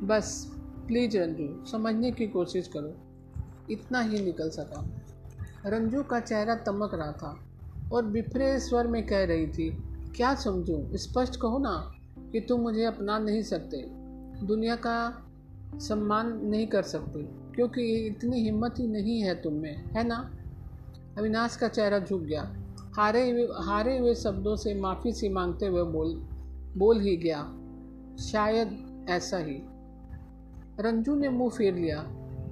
बस 0.07 0.53
प्लीज़ 0.87 1.19
रंजू, 1.19 1.65
समझने 1.65 2.13
की 2.13 2.27
कोशिश 2.27 2.69
करो। 2.69 2.95
इतना 3.71 4.01
ही 4.01 4.25
निकल 4.25 4.51
सका। 4.51 4.89
रंजू 5.67 6.03
का 6.03 6.21
चेहरा 6.21 6.55
तमक 6.55 6.91
रहा 6.95 7.13
था 7.13 7.39
और 7.93 8.05
बिफरे 8.05 8.61
स्वर 8.61 8.87
में 8.87 9.07
कह 9.07 9.25
रही 9.25 9.47
थी, 9.47 9.83
क्या 10.17 10.35
समझूं? 10.35 10.97
स्पष्ट 10.97 11.37
कहो 11.37 11.59
ना। 11.59 11.95
कि 12.33 12.41
तुम 12.41 12.61
मुझे 12.61 12.85
अपना 12.85 13.19
नहीं 13.19 13.43
सकते। 13.43 13.87
दुनिया 14.47 14.77
का 14.77 15.29
सम्मान 15.75 16.41
नहीं 16.47 16.67
कर 16.67 16.83
सकते, 16.83 17.23
क्योंकि 17.55 18.07
इतनी 18.07 18.41
हिम्मत 18.41 18.75
ही 18.79 18.87
नहीं 18.87 19.21
है 19.21 19.35
तुम 19.43 19.53
में, 19.53 19.77
है 19.91 20.05
ना? 20.05 20.31
अविनाश 21.19 21.57
का 21.57 21.69
चेहरा 21.69 21.99
झुक 21.99 22.21
गया। 22.21 22.57
हारे 22.95 23.31
हुए 23.31 23.49
हारे 23.59 23.99
हुए 23.99 24.15
शब्दों 24.15 24.57
से 24.57 24.75
माफ़ी 24.75 25.13
सी 25.13 25.29
मांगते 25.29 25.67
हुए 25.67 25.83
बोल 25.83 26.15
बोल 26.77 27.01
ही 27.01 27.17
गया, 27.17 27.43
शायद 28.19 29.07
ऐसा 29.11 29.39
ही। 29.39 29.63
रंजू 30.81 31.15
ने 31.15 31.29
मुँह 31.29 31.51
फेर 31.51 31.75
लिया। 31.75 32.07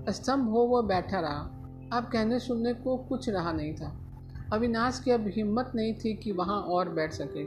स्तंभ 0.08 0.48
हो 0.48 0.60
वह 0.60 0.82
बैठा 0.82 1.20
रहा। 1.20 1.56
अब 1.92 2.10
कहने 2.12 2.38
सुनने 2.38 2.74
को 2.74 2.96
कुछ 2.96 3.28
रहा 3.28 3.52
नहीं 3.52 3.74
था। 3.74 3.96
अविनाश 4.52 5.00
की 5.04 5.10
अब 5.10 5.24
हिम्मत 5.28 5.72
नहीं 5.74 5.94
थी 5.94 6.14
कि 6.14 6.32
वहाँ 6.32 6.60
और 6.60 6.88
बैठ 6.88 7.12
सके। 7.12 7.44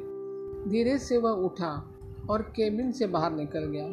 धीरे 0.69 0.97
से 0.97 1.17
वह 1.17 1.31
उठा। 1.31 1.92
और 2.29 2.41
केबिन 2.41 2.91
से 2.91 3.07
बाहर 3.07 3.31
निकल 3.31 3.65
गया। 3.65 3.87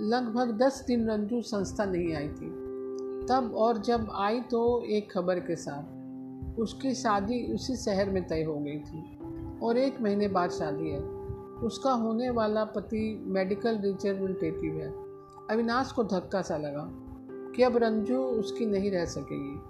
लगभग 0.00 0.58
दस 0.58 0.84
दिन 0.86 1.10
रंजू 1.10 1.42
संस्था 1.42 1.84
नहीं 1.84 2.14
आई 2.14 2.28
थी। 2.28 2.66
तब 3.26 3.52
और 3.54 3.78
जब 3.78 4.08
आई 4.14 4.40
तो 4.40 4.82
एक 4.82 5.12
खबर 5.12 5.40
के 5.40 5.56
साथ, 5.56 5.96
उसकी 6.58 6.94
शादी 6.94 7.54
उसी 7.54 7.76
शहर 7.76 8.10
में 8.10 8.28
तय 8.28 8.42
हो 8.42 8.54
गई 8.54 8.78
थी 8.78 9.18
और 9.62 9.78
एक 9.78 10.00
महीने 10.00 10.28
बाद 10.28 10.50
शादी 10.50 10.90
है। 10.90 11.00
उसका 11.56 11.92
होने 11.92 12.30
वाला 12.30 12.64
पति 12.64 13.24
मेडिकल 13.26 13.78
रिप्रेजेंटेटिव 13.78 14.74
है। 14.74 14.88
अविनाश 15.50 15.92
को 15.92 16.04
धक्का 16.04 16.42
सा 16.42 16.56
लगा 16.56 16.90
कि 17.56 17.62
अब 17.62 17.76
रंजू 17.76 18.16
उसकी 18.16 18.66
नहीं 18.66 18.90
रह 18.90 19.04
सकेगी। 19.04 19.60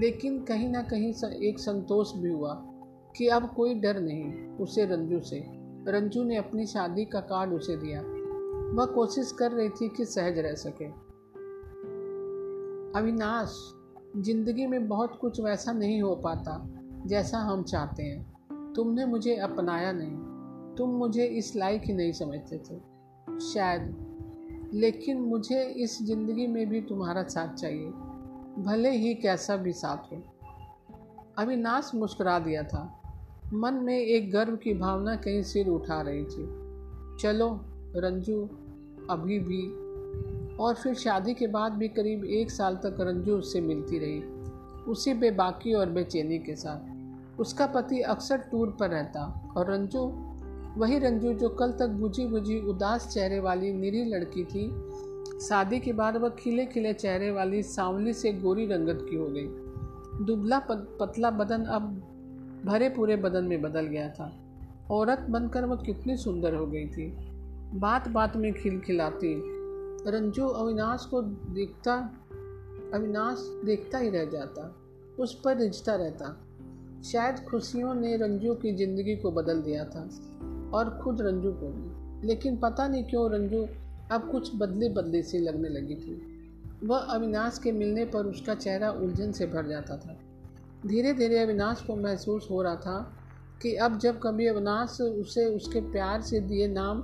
लेकिन 0.00 0.42
कहीं 0.42 0.68
ना 0.68 0.82
कहीं 0.82 1.14
एक 1.42 1.58
संतोष 1.58 2.12
भी 2.14 2.32
हुआ 2.32 2.54
कि 3.16 3.28
अब 3.28 3.54
कोई 3.56 3.74
डर 3.74 4.00
नहीं 4.00 4.48
उसे 4.48 4.84
रंजू 4.84 5.20
से। 5.20 5.63
रंजू 5.88 6.24
ने 6.24 6.36
अपनी 6.36 6.66
शादी 6.66 7.04
का 7.04 7.20
कार्ड 7.20 7.52
उसे 7.52 7.76
दिया। 7.76 8.00
वह 8.74 8.86
कोशिश 8.86 9.32
कर 9.32 9.50
रही 9.52 9.68
थी 9.68 9.88
कि 9.88 10.04
सहज 10.04 10.38
रह 10.38 10.54
सके। 10.54 10.84
अविनाश, 12.98 13.74
ज़िंदगी 14.16 14.66
में 14.66 14.88
बहुत 14.88 15.18
कुछ 15.20 15.40
वैसा 15.40 15.72
नहीं 15.72 16.02
हो 16.02 16.16
पाता 16.16 16.70
जैसा 17.06 17.38
हम 17.38 17.62
चाहते 17.62 18.02
हैं। 18.02 18.72
तुमने 18.76 19.04
मुझे 19.04 19.36
अपनाया 19.36 19.92
नहीं। 19.92 20.34
तुम 20.74 20.90
मुझे 20.90 21.24
इस 21.24 21.56
लायक 21.56 21.82
ही 21.84 21.94
नहीं 21.94 22.12
समझते 22.12 22.58
थे। 22.58 22.80
शायद, 23.40 23.96
लेकिन 24.74 25.20
मुझे 25.20 25.64
इस 25.64 26.02
ज़िंदगी 26.02 26.46
में 26.46 26.68
भी 26.68 26.80
तुम्हारा 26.80 27.22
साथ 27.22 27.54
चाहिए। 27.54 27.90
भले 28.58 28.90
ही 28.90 29.14
कैसा 29.14 29.56
भी 29.56 29.72
साथ 29.72 30.12
हो। 30.12 30.22
अविनाश 31.38 31.90
मुस्कुरा 31.94 32.38
दिया 32.38 32.62
था। 32.62 33.03
मन 33.54 33.74
में 33.74 33.98
एक 33.98 34.32
गर्व 34.32 34.56
की 34.56 34.74
भावना 34.74 35.16
कहीं 35.16 35.42
सिर 35.42 35.68
उठा 35.68 36.00
रही 36.00 36.24
थी। 36.24 36.48
चलो, 37.20 37.60
रंजू, 37.96 38.48
अभी 39.10 39.38
भी। 39.38 39.84
और 40.56 40.74
फिर 40.74 40.94
शादी 40.94 41.34
के 41.34 41.46
बाद 41.46 41.72
भी 41.72 41.88
करीब 41.88 42.24
एक 42.24 42.50
साल 42.50 42.76
तक 42.76 42.96
रंजू 43.00 43.36
उससे 43.36 43.60
मिलती 43.60 43.98
रही। 43.98 44.22
उसी 44.84 45.14
बेबाकी 45.14 45.74
और 45.74 45.90
बेचैनी 45.90 46.38
के 46.38 46.56
साथ। 46.56 46.94
उसका 47.40 47.66
पति 47.66 48.00
अक्सर 48.00 48.36
टूर 48.36 48.76
पर 48.80 48.90
रहता। 48.90 49.52
और 49.56 49.70
रंजू, 49.70 50.00
वही 50.80 50.98
रंजू 50.98 51.32
जो 51.32 51.48
कल 51.48 51.72
तक 51.72 51.88
बुझी 51.88 52.26
बुझी 52.26 52.60
उदास 52.60 53.08
चेहरे 53.08 53.40
वाली 53.40 53.72
निरी 53.72 54.04
लड़की 54.04 54.44
थी, 54.44 54.70
शादी 55.40 55.80
के 55.80 55.92
बाद 55.92 56.16
वह 56.16 56.28
खिले 56.28 56.66
खिले 56.66 56.92
चेहरे 56.92 57.30
वाली 57.30 57.62
सांवली 57.62 58.12
से 58.12 58.32
गोरी 58.32 58.66
रंगत 58.66 59.06
की 59.10 59.16
हो 59.16 59.26
गई। 59.28 59.46
दुबला 60.24 60.58
पतला 60.70 61.30
बदन 61.30 61.64
अब 61.64 62.02
भरे 62.64 62.88
पूरे 62.88 63.16
बदन 63.16 63.44
में 63.44 63.62
बदल 63.62 63.80
गया 63.80 64.08
था। 64.08 64.32
औरत 64.90 65.20
बनकर 65.20 65.64
वह 65.64 65.76
कितनी 65.76 66.16
सुंदर 66.16 66.54
हो 66.54 66.66
गई 66.66 66.86
थी। 66.86 67.16
बात 67.74 68.08
बात 68.08 68.36
में 68.36 68.52
खिलखिलाती। 68.54 69.42
रंजू 70.10 70.46
अविनाश 70.46 71.04
को 71.04 71.22
देखता, 71.54 72.10
अविनाश 72.94 73.62
देखता 73.64 73.98
ही 73.98 74.10
रह 74.10 74.24
जाता। 74.24 74.76
उस 75.18 75.40
पर 75.44 75.56
रिझता 75.56 75.94
रहता। 75.94 76.40
शायद 77.04 77.36
खुशियों 77.50 77.94
ने 77.94 78.16
रंजू 78.16 78.54
की 78.54 78.72
ज़िंदगी 78.72 79.16
को 79.16 79.30
बदल 79.30 79.62
दिया 79.62 79.84
था, 79.84 80.10
और 80.74 81.00
खुद 81.04 81.20
रंजू 81.20 81.52
को 81.52 81.68
भी। 81.68 82.04
लेकिन 82.26 82.56
पता 82.56 82.88
नहीं 82.88 83.04
क्यों 83.04 83.32
रंजू 83.32 83.66
अब 84.10 84.30
कुछ 84.30 84.50
बदले 84.56 84.88
बदले 84.88 85.22
सी 85.22 85.38
लगने 85.38 85.68
लगी 85.68 85.94
थी। 85.94 86.22
वह 86.84 86.98
अविनाश 86.98 87.60
के 87.64 87.72
मिलने 87.72 88.04
पर 88.04 88.26
उसका 88.26 88.54
चेहरा 88.54 88.90
उलझन 88.90 89.32
से 89.32 89.46
भर 89.46 89.66
जाता 89.66 89.96
था। 89.96 90.18
धीरे 90.86 91.12
धीरे 91.12 91.38
अविनाश 91.38 91.80
को 91.80 91.96
महसूस 91.96 92.48
हो 92.50 92.62
रहा 92.62 92.76
था 92.76 93.16
कि 93.62 93.74
अब 93.74 93.98
जब 93.98 94.20
कभी 94.22 94.46
अविनाश 94.46 95.00
उसे 95.00 95.46
उसके 95.46 95.80
प्यार 95.80 96.22
से 96.22 96.40
दिए 96.40 96.68
नाम, 96.68 97.02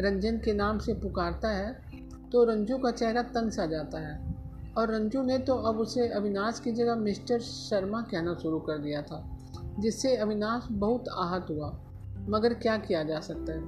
रंजन 0.00 0.38
के 0.38 0.52
नाम 0.52 0.78
से 0.78 0.94
पुकारता 0.94 1.48
है 1.48 1.90
तो 2.32 2.44
रंजू 2.44 2.78
का 2.78 2.90
चेहरा 2.90 3.22
तंग 3.22 3.50
सा 3.50 3.66
जाता 3.66 3.98
है। 3.98 4.34
और 4.76 4.94
रंजू 4.94 5.22
ने 5.22 5.38
तो 5.38 5.54
अब 5.54 5.80
उसे 5.80 6.08
अविनाश 6.08 6.60
की 6.60 6.72
जगह 6.72 6.94
मिस्टर 6.94 7.40
शर्मा 7.40 8.02
कहना 8.02 8.34
शुरू 8.34 8.58
कर 8.58 8.78
दिया 8.78 9.02
था, 9.02 9.38
जिससे 9.78 10.16
अविनाश 10.16 10.68
बहुत 10.72 11.04
आहत 11.08 11.46
हुआ। 11.50 11.80
मगर 12.28 12.54
क्या 12.54 12.76
किया 12.76 13.02
जा 13.02 13.20
सकता 13.20 13.52
है? 13.52 13.60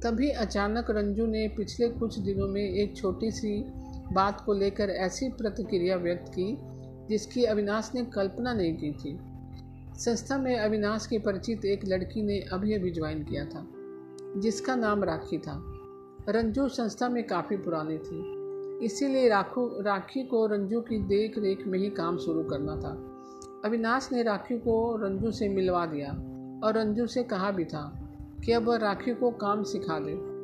तभी 0.00 0.30
अचानक 0.30 0.86
रंजू 0.90 1.26
ने 1.26 1.48
पिछले 1.48 1.88
कुछ 1.88 2.18
दिनों 2.18 2.48
में 2.48 2.62
एक 2.62 2.96
छोटी 2.96 3.30
सी 3.30 3.64
बात 4.12 4.40
को 4.40 4.52
लेकर 4.52 4.90
ऐसी 4.90 5.28
प्रतिक्रिया 5.28 5.96
व्यक्त 5.96 6.28
की 6.28 6.58
जिसकी 7.08 7.44
अविनाश 7.44 7.90
ने 7.94 8.04
कल्पना 8.04 8.52
नहीं 8.52 8.76
की 8.76 8.92
थी। 8.92 9.18
संस्था 9.98 10.38
में 10.38 10.58
अविनाश 10.58 11.06
के 11.06 11.18
परिचित 11.18 11.64
एक 11.64 11.80
लड़की 11.88 12.22
ने 12.22 12.40
अभी 12.40 12.74
अभी 12.74 12.90
ज्वाइन 12.90 13.24
किया 13.24 13.44
था, 13.44 13.66
जिसका 14.36 14.76
नाम 14.76 15.04
राखी 15.04 15.38
था। 15.38 15.62
रंजू 16.28 16.68
संस्था 16.68 17.08
में 17.08 17.26
काफ़ी 17.26 17.56
पुरानी 17.56 17.98
थी। 17.98 18.38
इसीलिए 18.84 19.28
राखू, 19.28 19.66
राखी 19.80 20.22
को 20.22 20.46
रंजू 20.46 20.80
की 20.80 20.98
देख 20.98 21.38
रेख 21.38 21.66
में 21.66 21.78
ही 21.78 21.90
काम 21.90 22.18
शुरू 22.18 22.42
करना 22.42 22.76
था। 22.76 23.14
अविनाश 23.64 24.08
ने 24.12 24.22
राखी 24.22 24.58
को 24.58 24.96
रंजू 24.96 25.30
से 25.30 25.48
मिलवा 25.48 25.86
दिया 25.86 26.10
और 26.64 26.74
रंजू 26.74 27.06
से 27.06 27.22
कहा 27.22 27.50
भी 27.50 27.64
था 27.64 28.10
कि 28.44 28.52
अब 28.52 28.70
राखी 28.70 29.14
को 29.14 29.30
काम 29.30 29.62
सिखा 29.62 29.98
दे। 29.98 30.38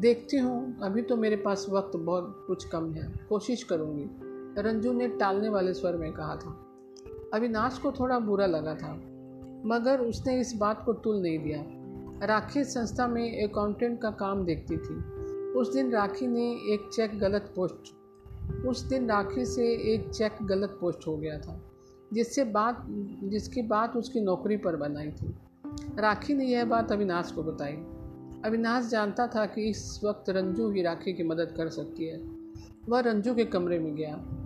देखती 0.00 0.36
हूँ, 0.36 0.78
अभी 0.82 1.02
तो 1.02 1.16
मेरे 1.16 1.36
पास 1.36 1.66
वक्त 1.70 1.96
बहुत 1.96 2.44
कुछ 2.46 2.64
कम 2.64 2.92
है, 2.92 3.12
कोशिश 3.28 3.62
करूँगी। 3.62 4.29
रंजू 4.60 4.92
ने 4.92 5.08
टालने 5.08 5.48
वाले 5.48 5.74
स्वर 5.74 5.96
में 5.96 6.12
कहा 6.12 6.36
था। 6.36 6.66
अविनाश 7.34 7.78
को 7.78 7.92
थोड़ा 7.92 8.18
बुरा 8.18 8.46
लगा 8.46 8.74
था, 8.74 8.92
मगर 9.66 10.00
उसने 10.00 10.40
इस 10.40 10.54
बात 10.56 10.82
को 10.84 10.92
तुल 10.92 11.22
नहीं 11.22 11.38
दिया। 11.38 11.64
राखी 12.26 12.64
संस्था 12.64 13.06
में 13.06 13.48
अकाउंटेंट 13.48 14.00
का 14.00 14.10
काम 14.10 14.44
देखती 14.44 14.76
थी। 14.76 15.20
उस 15.52 15.72
दिन 15.72 15.90
राखी 15.90 16.26
ने 16.26 16.50
एक 16.50 16.90
चेक 16.92 17.18
गलत 17.18 17.52
पोस्ट 17.56 17.96
उस 18.66 18.82
दिन 18.82 19.08
राखी 19.08 19.44
से 19.44 19.66
एक 19.94 20.08
चेक 20.08 20.32
गलत 20.42 20.78
पोस्ट 20.80 21.06
हो 21.06 21.16
गया 21.16 21.38
था, 21.38 21.60
जिससे 22.12 22.44
बात 22.44 22.86
जिसकी 23.24 23.62
बात 23.62 23.96
उसकी 23.96 24.20
नौकरी 24.20 24.56
पर 24.56 24.76
बनाई 24.76 25.10
थी। 25.10 25.34
राखी 25.98 26.34
ने 26.34 26.46
यह 26.46 26.64
बात 26.64 26.92
अविनाश 26.92 27.32
को 27.32 27.42
बताई। 27.42 27.72
अविनाश 28.44 28.84
जानता 28.84 29.26
था 29.26 29.46
कि 29.46 29.68
इस 29.70 30.00
वक्त 30.04 30.30
रंजू 30.30 30.70
ही 30.70 30.82
राखी 30.82 31.12
की 31.12 31.22
मदद 31.22 31.54
कर 31.56 31.68
सकती 31.68 32.04
है। 32.04 32.18
वह 32.88 33.00
रंजू 33.00 33.34
के 33.34 33.44
कमरे 33.44 33.78
में 33.78 33.94
गया। 33.96 34.39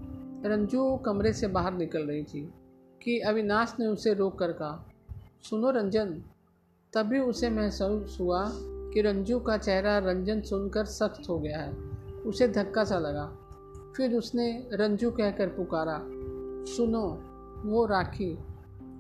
रंजू 0.45 0.97
कमरे 0.97 1.33
से 1.33 1.47
बाहर 1.47 1.73
निकल 1.73 2.03
रही 2.03 2.23
थी 2.23 2.55
कि 3.03 3.21
अविनाश 3.21 3.77
ने 3.81 3.87
उसे 3.87 4.15
रोक 4.15 4.39
कर 4.39 4.53
कहा, 4.53 4.89
सुनो 5.43 5.71
रंजन, 5.71 6.23
तभी 6.93 7.19
उसे 7.19 7.51
महसूस 7.51 8.19
हुआ 8.21 8.51
कि 8.55 9.01
रंजू 9.01 9.39
का 9.39 9.57
चेहरा 9.57 9.99
रंजन 9.99 10.41
सुनकर 10.41 10.85
सख्त 10.85 11.29
हो 11.29 11.39
गया 11.39 11.59
है। 11.59 11.73
उसे 12.27 12.49
धक्का 12.49 12.85
सा 12.85 12.99
लगा। 12.99 13.39
फिर 13.97 14.15
उसने 14.15 14.69
रंजू 14.73 15.11
कहकर 15.11 15.49
पुकारा, 15.49 16.01
सुनो, 16.73 17.23
वो 17.71 17.87
राखी। 17.87 18.39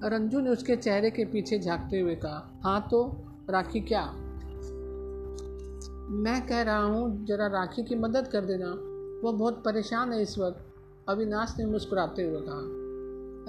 रंजू 0.04 0.40
ने 0.40 0.50
उसके 0.50 0.76
चेहरे 0.76 1.10
के 1.10 1.24
पीछे 1.24 1.58
झांकते 1.58 2.00
हुए 2.00 2.14
कहा 2.14 2.60
हाँ 2.62 2.88
तो 2.90 3.16
राखी 3.50 3.80
क्या? 3.80 4.12
मैं 6.10 6.46
कह 6.46 6.62
रहा 6.62 6.82
हूँ, 6.82 7.26
जरा 7.26 7.46
राखी 7.46 7.82
की 7.82 7.94
मदद 7.94 8.28
कर 8.28 8.44
देना। 8.44 8.70
वो 9.26 9.32
बहुत 9.32 9.64
परेशान 9.64 10.12
है 10.12 10.22
इस 10.22 10.38
वक्त। 10.38 10.73
अविनाश 11.08 11.54
ने 11.58 11.64
मुस्कुराते 11.66 12.22
हुए 12.22 12.40
कहा, 12.40 12.60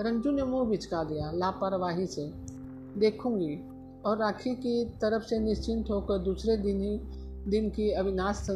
रंजू 0.03 0.31
ने 0.31 0.43
मुँह 0.43 0.69
बिचका 0.69 1.03
दिया 1.03 1.31
लापरवाही 1.31 2.07
से। 2.07 2.31
देखूँगी 2.97 3.59
और 4.05 4.17
राखी 4.17 4.55
की 4.55 4.85
तरफ़ 4.85 5.23
से 5.23 5.39
निश्चिंत 5.39 5.89
होकर 5.89 6.17
दूसरे 6.17 6.57
दिन 6.57 6.81
ही, 6.81 6.97
दिन 7.51 7.69
की 7.69 7.91
अविनाश 7.91 8.47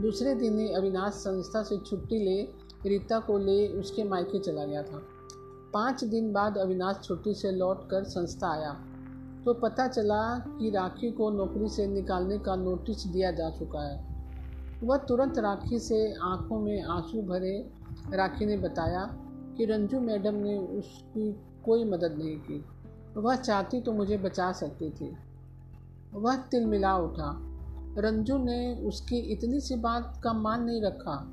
दूसरे 0.00 0.34
दिन 0.34 0.58
ही 0.58 0.72
अविनाश 0.72 1.12
संस्था 1.12 1.62
से 1.62 1.78
छुट्टी 1.78 2.18
ले, 2.18 2.42
रीता 2.88 3.18
को 3.18 3.38
ले 3.38 3.68
उसके 3.68 4.04
मायके 4.04 4.38
चला 4.38 4.64
गया 4.64 4.82
था। 4.82 5.02
पाँच 5.74 6.04
दिन 6.04 6.32
बाद 6.32 6.58
अविनाश 6.58 7.00
छुट्टी 7.04 7.34
से 7.34 7.50
लौट 7.50 7.90
कर 7.90 8.04
संस्था 8.04 8.52
आया। 8.52 8.72
तो 9.44 9.54
पता 9.54 9.88
चला 9.88 10.38
कि 10.38 10.70
राखी 10.70 11.10
को 11.10 11.30
नौकरी 11.30 11.68
से 11.68 11.86
निकालने 11.86 12.38
का 12.38 12.56
नोटिस 12.56 13.06
दिया 13.06 13.30
जा 13.30 13.50
चुका 13.50 13.80
है। 13.80 14.04
वह 14.82 14.96
तुरंत 14.96 15.38
राखी 15.38 15.78
से 15.78 16.14
आँखों 16.22 16.60
में 16.60 16.82
आँसू 16.82 17.22
भरे 17.22 17.70
राखी 18.12 18.46
ने 18.46 18.56
बताया 18.56 19.16
कि 19.56 19.64
रंजू 19.64 20.00
मैडम 20.00 20.34
ने 20.34 20.58
उसकी 20.58 21.32
कोई 21.64 21.84
मदद 21.84 22.14
नहीं 22.18 22.38
की। 22.38 22.64
वह 23.20 23.36
चाहती 23.36 23.80
तो 23.80 23.92
मुझे 23.92 24.16
बचा 24.16 24.52
सकती 24.52 24.90
थी। 24.90 25.16
वह 26.14 26.36
तिल 26.36 26.66
मिला 26.66 26.96
उठा। 26.96 27.38
रंजू 27.98 28.38
ने 28.38 28.74
उसकी 28.74 29.18
इतनी 29.18 29.60
सी 29.60 29.76
बात 29.76 30.20
का 30.24 30.32
मान 30.32 30.64
नहीं 30.64 30.82
रखा। 30.82 31.32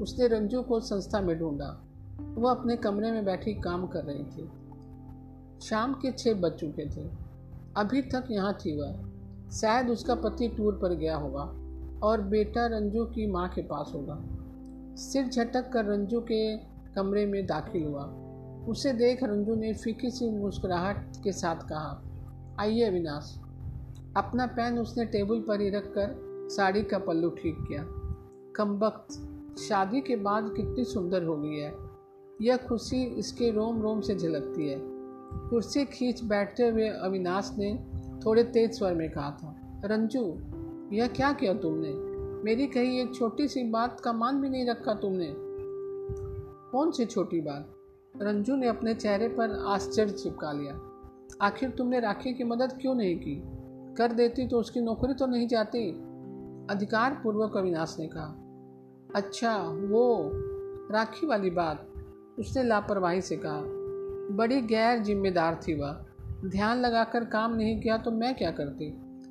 उसने 0.00 0.26
रंजू 0.26 0.62
को 0.62 0.80
संस्था 0.80 1.20
में 1.20 1.38
ढूंढा। 1.38 1.84
वह 2.20 2.50
अपने 2.50 2.76
कमरे 2.76 3.10
में 3.10 3.24
बैठी 3.24 3.54
काम 3.54 3.86
कर 3.86 4.04
रही 4.04 4.24
थी। 4.24 4.50
शाम 5.60 5.94
के 5.94 6.12
छः 6.12 6.34
बज 6.34 6.52
चुके 6.52 6.86
थे। 6.86 7.10
अभी 7.76 8.02
तक 8.02 8.24
यहाँ 8.30 8.54
थी 8.54 8.80
वह। 8.80 9.04
शायद 9.50 9.88
उसका 9.88 10.14
पति 10.14 10.48
टूर 10.48 10.78
पर 10.82 10.94
गया 10.94 11.16
होगा 11.16 11.42
और 12.06 12.20
बेटा 12.20 12.66
रंजू 12.66 13.04
की 13.04 13.26
माँ 13.26 13.48
के 13.48 13.62
पास 13.62 13.92
होगा। 13.94 14.22
सिर 14.96 15.26
झटक 15.26 15.70
कर 15.72 15.84
रंजू 15.84 16.20
के 16.20 16.56
कमरे 16.94 17.26
में 17.26 17.46
दाखिल 17.46 17.84
हुआ। 17.84 18.04
उसे 18.68 18.92
देख 18.92 19.22
रंजू 19.22 19.54
ने 19.54 19.72
फीकी 19.74 20.10
सी 20.10 20.30
मुस्कुराहट 20.30 21.16
के 21.24 21.32
साथ 21.32 21.56
कहा, 21.56 22.02
आइए 22.60 22.84
अविनाश। 22.84 23.34
अपना 24.16 24.46
पेन 24.46 24.78
उसने 24.78 25.04
टेबल 25.04 25.40
पर 25.40 25.60
ही 25.60 25.70
रख 25.70 25.86
कर 25.86 26.48
साड़ी 26.50 26.82
का 26.82 26.98
पल्लू 26.98 27.30
ठीक 27.30 27.56
किया। 27.58 27.84
कम 28.56 28.78
वक्त 28.78 29.58
शादी 29.58 30.00
के 30.00 30.16
बाद 30.16 30.52
कितनी 30.56 30.84
सुंदर 30.84 31.24
हो 31.24 31.36
गई 31.36 31.56
है। 31.56 31.72
यह 32.42 32.56
खुशी 32.56 33.02
इसके 33.04 33.50
रोम 33.50 33.82
रोम 33.82 34.00
से 34.00 34.14
झलकती 34.14 34.68
है। 34.68 34.78
कुर्सी 35.50 35.84
खींच 35.84 36.22
बैठते 36.24 36.68
हुए 36.68 36.88
अविनाश 36.88 37.54
ने 37.58 37.74
थोड़े 38.26 38.44
तेज 38.44 38.78
स्वर 38.78 38.94
में 38.94 39.10
कहा 39.10 39.30
था, 39.30 39.56
रंजू, 39.84 40.24
यह 40.96 41.06
क्या 41.06 41.32
किया 41.32 41.54
तुमने? 41.54 42.11
मेरी 42.44 42.66
कही 42.66 43.00
एक 43.00 43.14
छोटी 43.14 43.48
सी 43.48 43.64
बात 43.64 44.00
का 44.00 44.12
मान 44.12 44.40
भी 44.40 44.48
नहीं 44.48 44.66
रखा 44.66 44.94
तुमने। 44.94 45.34
कौन 46.72 46.90
सी 46.90 47.04
छोटी 47.04 47.40
बात? 47.40 47.74
रंजू 48.22 48.56
ने 48.56 48.66
अपने 48.66 48.94
चेहरे 48.94 49.28
पर 49.28 49.64
आश्चर्य 49.66 50.10
चिपका 50.10 50.52
लिया। 50.52 50.80
आखिर 51.46 51.70
तुमने 51.70 52.00
राखी 52.00 52.34
की 52.34 52.44
मदद 52.44 52.78
क्यों 52.80 52.94
नहीं 52.94 53.16
की? 53.16 53.42
कर 53.94 54.12
देती 54.12 54.48
तो 54.48 54.60
उसकी 54.60 54.80
नौकरी 54.80 55.14
तो 55.14 55.26
नहीं 55.26 55.48
जाती? 55.48 55.90
अधिकार 56.70 57.20
पूर्वक 57.24 57.56
अविनाश 57.56 57.96
ने 57.98 58.06
कहा। 58.06 58.34
अच्छा 59.14 59.56
वो 59.62 60.30
राखी 60.92 61.26
वाली 61.26 61.50
बात, 61.50 61.92
उसने 62.38 62.62
लापरवाही 62.62 63.20
से 63.20 63.36
कहा। 63.36 63.62
बड़ी 64.36 64.60
गैर 64.60 64.98
जिम्मेदार 64.98 65.60
थी 65.68 65.74
वह। 65.74 66.04
ध्यान 66.44 66.78
लगाकर 66.78 67.24
काम 67.24 67.54
नहीं 67.54 67.80
किया 67.80 67.98
तो 67.98 68.10
मैं 68.10 68.34
क्या 68.34 68.50
करती? 68.50 68.90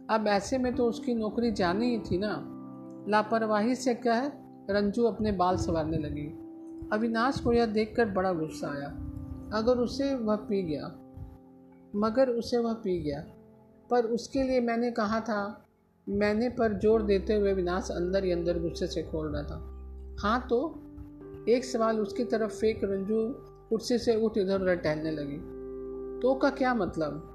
अब 0.10 0.26
ऐसे 0.28 0.58
में 0.58 0.76
तो 0.76 0.86
उसकी 0.86 1.13
नौकरी 1.13 1.52
जानी 1.52 1.89
ही 1.89 2.00
थी 2.00 2.17
ना। 2.17 2.51
लापरवाही 3.10 3.76
से 3.76 3.94
कह 3.96 4.32
रंजू 4.70 5.04
अपने 5.04 5.32
बाल 5.32 5.58
संवारने 5.58 5.98
लगी। 5.98 6.28
अविनाश 6.94 7.40
को 7.40 7.54
यह 7.54 7.66
देखकर 7.66 8.06
बड़ा 8.06 8.34
गुस्सा 8.34 8.68
आया। 8.68 8.88
अगर 9.60 9.78
उसे 9.78 10.16
वह 10.16 10.36
पी 10.36 10.64
गया, 10.64 10.88
मगर 11.96 12.30
उसे 12.30 12.58
वह 12.58 12.74
पी 12.74 13.00
गया। 13.00 13.26
पर 13.90 14.06
उसके 14.06 14.44
लिए 14.44 14.62
मैंने 14.62 14.92
कहा 14.92 15.20
था, 15.20 15.66
मैंने 16.10 16.50
पर 16.50 16.80
ज़ोर 16.80 17.02
देते 17.02 17.36
हुए 17.36 17.54
विनाश 17.54 17.88
अंदर 17.92 18.24
ही 18.24 18.32
अंदर 18.32 18.60
गुस्से 18.60 18.88
से 18.88 19.04
खोल 19.04 19.28
रहा 19.28 19.44
था। 19.44 19.68
हाँ 20.22 20.48
तो 20.50 20.84
एक 21.50 21.66
सवाल 21.66 22.00
उसकी 22.00 22.24
तरफ़ 22.24 22.52
फेंक 22.52 22.82
रंजू 22.84 23.30
कुर्सी 23.70 23.98
से 23.98 24.16
उठ 24.16 24.38
इधर 24.38 24.62
उधर 24.62 24.76
टहलने 24.76 25.12
लगी। 25.12 25.38
तो 26.22 26.34
का 26.36 26.50
क्या 26.50 26.74
मतलब? 26.74 27.28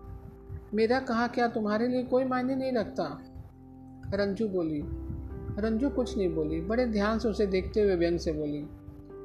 मेरा 0.75 1.01
कहा 1.01 1.27
क्या 1.27 1.49
तुम्हारे 1.49 1.89
लिए 1.89 2.03
कोई 2.03 2.25
मायने 2.25 2.57
नहीं 2.57 2.73
रखता? 2.73 3.23
रंजू 4.15 4.49
बोली 4.49 5.06
रंजू 5.59 5.89
कुछ 5.89 6.17
नहीं 6.17 6.35
बोली, 6.35 6.61
बड़े 6.61 6.87
ध्यान 6.87 7.19
से 7.19 7.29
उसे 7.29 7.47
देखते 7.47 7.81
हुए 7.81 7.97
व्यंग 7.97 8.19
से 8.19 8.33
बोली, 8.33 8.65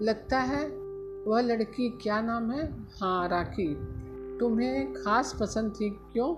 लगता 0.02 0.40
है 0.40 0.68
वह 1.28 1.42
लड़की 1.42 1.90
क्या 2.02 2.22
नाम 2.22 2.52
है? 2.52 2.72
हाँ 3.02 3.28
राखी। 3.30 3.68
तुम्हें 4.40 4.94
खास 4.94 5.36
पसंद 5.40 5.72
थी 5.72 5.90
क्यों? 5.90 6.36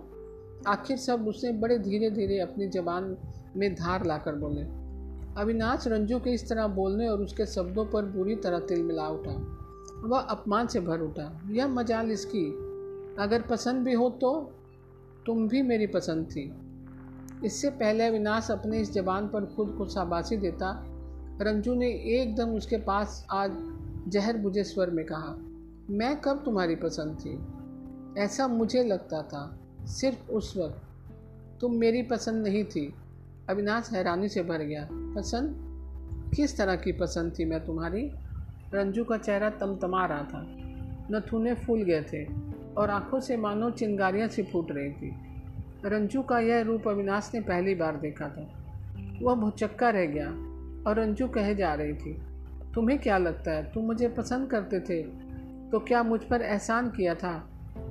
आखिर 0.68 0.98
सब 0.98 1.28
उसने 1.28 1.52
बड़े 1.52 1.78
धीरे 1.80 2.10
धीरे 2.10 2.40
अपनी 2.40 2.68
जबान 2.68 3.18
में 3.56 3.74
धार 3.76 4.06
लाकर 4.06 4.36
बोले। 4.36 4.62
अविनाश 5.42 5.88
रंजू 5.88 6.20
के 6.20 6.30
इस 6.30 6.50
तरह 6.50 6.68
बोलने 6.68 7.08
और 7.08 7.22
उसके 7.22 7.46
शब्दों 7.46 7.86
पर 7.86 8.06
बुरी 8.06 8.36
तरह 8.36 8.60
तिल 8.60 8.84
मिला 8.84 9.08
उठा। 9.08 9.32
वह 10.06 10.20
अपमान 10.20 10.68
से 10.68 10.80
भर 10.80 11.02
उठा। 11.02 11.42
यह 11.52 11.68
मजाल 11.68 12.12
इसकी। 12.12 12.46
अगर 13.20 13.42
पसंद 13.42 13.86
भी 13.86 13.94
हो 13.94 14.10
तो 14.22 14.52
तुम 15.26 15.48
भी 15.48 15.62
मेरी 15.62 15.88
पसंद 15.88 16.26
थी। 16.26 16.52
इससे 17.46 17.70
पहले 17.70 18.08
अविनाश 18.08 18.52
अपने 18.52 18.80
इस 18.80 18.94
जबान 18.94 19.28
पर 19.28 19.46
खुद 19.46 19.76
को 19.78 19.86
शाबाशी 19.86 20.38
देता। 20.38 20.86
रंजू 21.42 21.76
ने 21.76 21.88
एकदम 21.88 22.50
उसके 22.50 22.78
पास 22.78 23.28
आज 23.32 23.52
जहर 24.08 24.38
बुझे 24.38 24.64
स्वर 24.64 24.90
में 24.90 25.06
कहा, 25.06 25.38
मैं 25.90 26.22
कब 26.22 26.42
तुम्हारी 26.46 26.76
पसंद 26.76 27.18
थी? 27.20 27.40
ऐसा 28.22 28.48
मुझे 28.48 28.84
लगता 28.84 29.22
था, 29.22 29.60
सिर्फ़ 29.86 30.32
उस 30.32 30.58
वक्त। 30.58 30.82
तुम 31.62 31.74
मेरी 31.74 32.04
पसंद 32.04 32.48
नहीं 32.48 32.64
थी। 32.64 32.94
अविनाश 33.50 33.90
हैरानी 33.94 34.30
से 34.30 34.44
भर 34.44 34.58
गया, 34.58 34.90
पसंद? 34.92 35.56
किस 36.36 36.58
तरह 36.58 36.76
की 36.76 36.92
पसंद 36.92 37.34
थी 37.40 37.46
मैं 37.46 37.66
तुम्हारी? 37.66 38.12
रंजू 38.74 39.04
का 39.04 39.18
चेहरा 39.18 39.50
तमतमा 39.50 40.06
रहा 40.06 40.24
था। 40.24 40.48
नथुने 41.12 41.54
फूल 41.54 41.82
गए 41.82 42.06
थे 42.14 42.26
और 42.78 42.90
आँखों 42.90 43.20
से 43.20 43.38
मानो 43.38 43.70
चिंगारियाँ 43.70 44.28
सी 44.28 44.44
फूट 44.44 44.72
रही 44.72 44.92
थी। 44.92 45.33
रंजू 45.86 46.22
का 46.22 46.40
यह 46.40 46.62
रूप 46.62 46.88
अविनाश 46.88 47.30
ने 47.34 47.40
पहली 47.42 47.74
बार 47.76 47.96
देखा 47.96 48.28
था। 48.28 48.48
वह 49.22 49.36
भुचक्का 49.36 49.90
रह 49.90 50.06
गया 50.06 50.28
और 50.88 50.96
रंजू 50.96 51.28
कहे 51.28 51.56
जा 51.56 51.74
रही 51.74 51.94
थी, 51.94 52.14
तुम्हें 52.76 53.00
क्या 53.00 53.18
लगता 53.18 53.52
है, 53.52 53.64
तुम 53.74 53.84
मुझे 53.84 54.08
पसंद 54.10 54.50
करते 54.50 54.80
थे? 54.80 55.02
तो 55.72 55.80
क्या 55.80 56.04
मुझ 56.04 56.20
पर 56.24 56.42
एहसान 56.42 56.90
किया 56.90 57.16
था? 57.16 57.34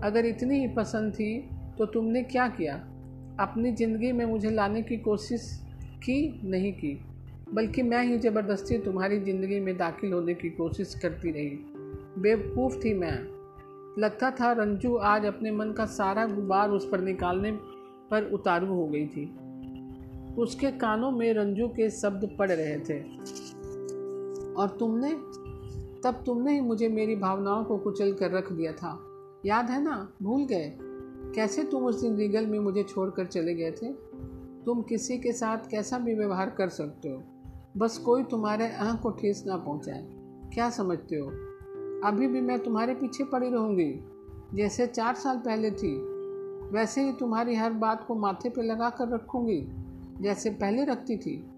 अगर 0.05 0.27
इतनी 0.27 0.59
ही 0.61 0.69
पसंद 0.69 1.13
थी 1.13 1.37
तो 1.79 1.87
तुमने 1.87 2.23
क्या 2.23 2.47
किया? 2.49 2.75
अपनी 3.41 3.73
ज़िंदगी 3.73 4.13
में 4.13 4.25
मुझे 4.27 4.51
लाने 4.51 4.83
की 4.83 4.97
कोशिश 4.99 5.49
की? 6.05 6.41
नहीं 6.45 6.73
की, 6.73 6.99
बल्कि 7.55 7.83
मैं 7.83 8.03
ही 8.05 8.19
ज़बरदस्ती 8.19 8.79
तुम्हारी 8.79 9.21
ज़िंदगी 9.21 9.61
में 9.61 9.77
दाखिल 9.77 10.13
होने 10.13 10.35
की 10.35 10.51
कोशिश 10.51 10.95
करती 10.95 11.31
रही। 11.31 11.59
बेवकूफ़ 12.19 12.77
थी 12.77 12.95
मैं। 12.95 13.19
लगता 13.99 14.31
था 14.31 14.53
रंजू 14.53 14.95
आज 14.97 15.25
अपने 15.25 15.51
मन 15.51 15.73
का 15.73 15.85
सारा 15.87 16.27
गुबार 16.27 16.71
उस 16.71 16.89
पर 16.91 17.01
निकालने 17.01 17.51
पर 18.13 18.31
उतारू 18.33 18.75
हो 18.75 18.87
गई 18.87 19.07
थी। 19.07 19.37
उसके 20.39 20.71
कानों 20.71 21.11
में 21.11 21.35
रंजू 21.35 21.69
के 21.69 21.91
शब्द 21.91 22.37
पड़ 22.39 22.51
रहे 22.53 22.79
थे। 22.79 23.01
और 24.55 24.77
तुमने, 24.81 25.13
तब 26.03 26.23
तुमने 26.27 26.55
ही 26.55 26.61
मुझे 26.61 26.89
मेरी 26.89 27.17
भावनाओं 27.17 27.65
को 27.65 27.79
कुचल 27.79 28.13
कर 28.13 28.31
रख 28.31 28.53
दिया 28.53 28.73
था। 28.73 29.01
याद 29.47 29.71
है 29.71 29.85
ना? 29.85 30.13
भूल 30.23 30.45
गए। 30.45 30.79
कैसे 31.35 31.65
तुम 31.65 31.85
उस 31.85 32.01
दिन 32.01 32.17
रीगल 32.17 32.47
में 32.47 32.59
मुझे 32.59 32.83
छोड़कर 32.83 33.27
चले 33.27 33.55
गए 33.55 33.71
थे? 33.71 33.93
तुम 34.65 34.83
किसी 34.83 35.19
के 35.19 35.33
साथ 35.33 35.59
कैसा 35.71 35.99
भी 35.99 36.15
व्यवहार 36.15 36.51
कर 36.51 36.69
सकते 36.69 37.09
हो। 37.09 37.23
बस 37.77 37.99
कोई 37.99 38.23
तुम्हारे 38.23 38.73
आँख 38.73 39.01
को 39.01 39.11
ठेस 39.11 39.45
ना 39.47 39.57
पहुँचाए। 39.57 40.09
क्या 40.55 40.71
समझते 40.71 41.17
हो? 41.17 41.27
अभी 42.09 42.27
भी 42.27 42.41
मैं 42.41 42.59
तुम्हारे 42.59 42.95
पीछे 42.95 43.25
पड़ी 43.25 43.51
रहूँगी। 43.51 44.05
जैसे 44.55 44.87
चार 44.87 45.15
साल 45.15 45.39
पहले 45.39 45.71
थी। 45.71 46.12
वैसे 46.73 47.03
ही 47.05 47.13
तुम्हारी 47.13 47.55
हर 47.55 47.73
बात 47.73 48.05
को 48.07 48.15
माथे 48.15 48.49
पर 48.49 48.63
लगा 48.63 48.91
कर 48.91 49.09
रखूँगी, 49.09 49.67
जैसे 50.21 50.51
पहले 50.51 50.85
रखती 50.85 51.17
थी। 51.17 51.51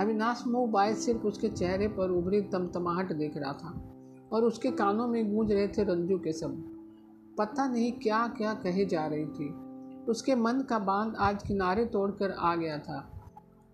अविनाश 0.00 0.44
मुँह 0.46 0.70
बाय 0.70 0.94
सिर्फ़ 0.94 1.20
उसके 1.20 1.48
चेहरे 1.48 1.88
पर 1.88 2.10
उभरी 2.10 2.40
तमतमाहट 2.40 3.12
देख 3.12 3.36
रहा 3.36 3.52
था 3.52 3.82
और 4.32 4.44
उसके 4.44 4.70
कानों 4.70 5.08
में 5.08 5.34
गूंज 5.34 5.52
रहे 5.52 5.68
थे 5.68 5.82
रंजू 5.82 6.18
के 6.18 6.32
शब्द। 6.32 6.64
पता 7.38 7.66
नहीं 7.68 7.92
क्या 7.92 8.26
क्या 8.28 8.54
कहे 8.54 8.84
जा 8.84 9.06
रही 9.06 9.26
थी। 9.26 9.48
उसके 10.08 10.34
मन 10.34 10.60
का 10.60 10.78
बाँध 10.78 11.14
आज 11.16 11.42
किनारे 11.42 11.84
तोड़कर 11.84 12.30
आ 12.30 12.56
गया 12.56 12.78
था। 12.78 13.22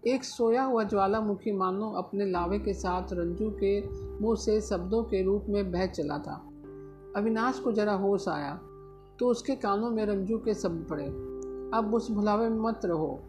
एक 0.07 0.25
सोया 0.25 0.63
हुआ 0.63 0.85
ज्वालामुखी 0.85 1.53
मानो 1.53 1.91
अपने 1.91 2.27
लावे 2.27 2.59
के 2.59 2.75
साथ 2.75 3.13
रंजू 3.13 3.51
के 3.51 3.81
मुँह 4.25 4.37
से 4.37 4.61
शब्दों 4.61 5.03
के 5.03 5.23
रूप 5.23 5.47
में 5.49 5.73
बह 5.73 5.87
चला 5.87 6.19
था। 6.19 6.45
अविनाश 7.17 7.59
को 7.59 7.73
जरा 7.73 7.93
होश 7.93 8.29
आया। 8.29 8.61
तो 9.19 9.29
उसके 9.29 9.55
कानों 9.55 9.91
में 9.91 10.07
रंजू 10.07 10.39
के 10.39 10.55
शब्द 10.55 10.87
पड़े। 10.91 11.07
अब 11.79 11.91
उस 11.95 12.11
भुलावे 12.11 12.49
में 12.49 12.59
मत 12.59 12.81
रहो। 12.85 13.21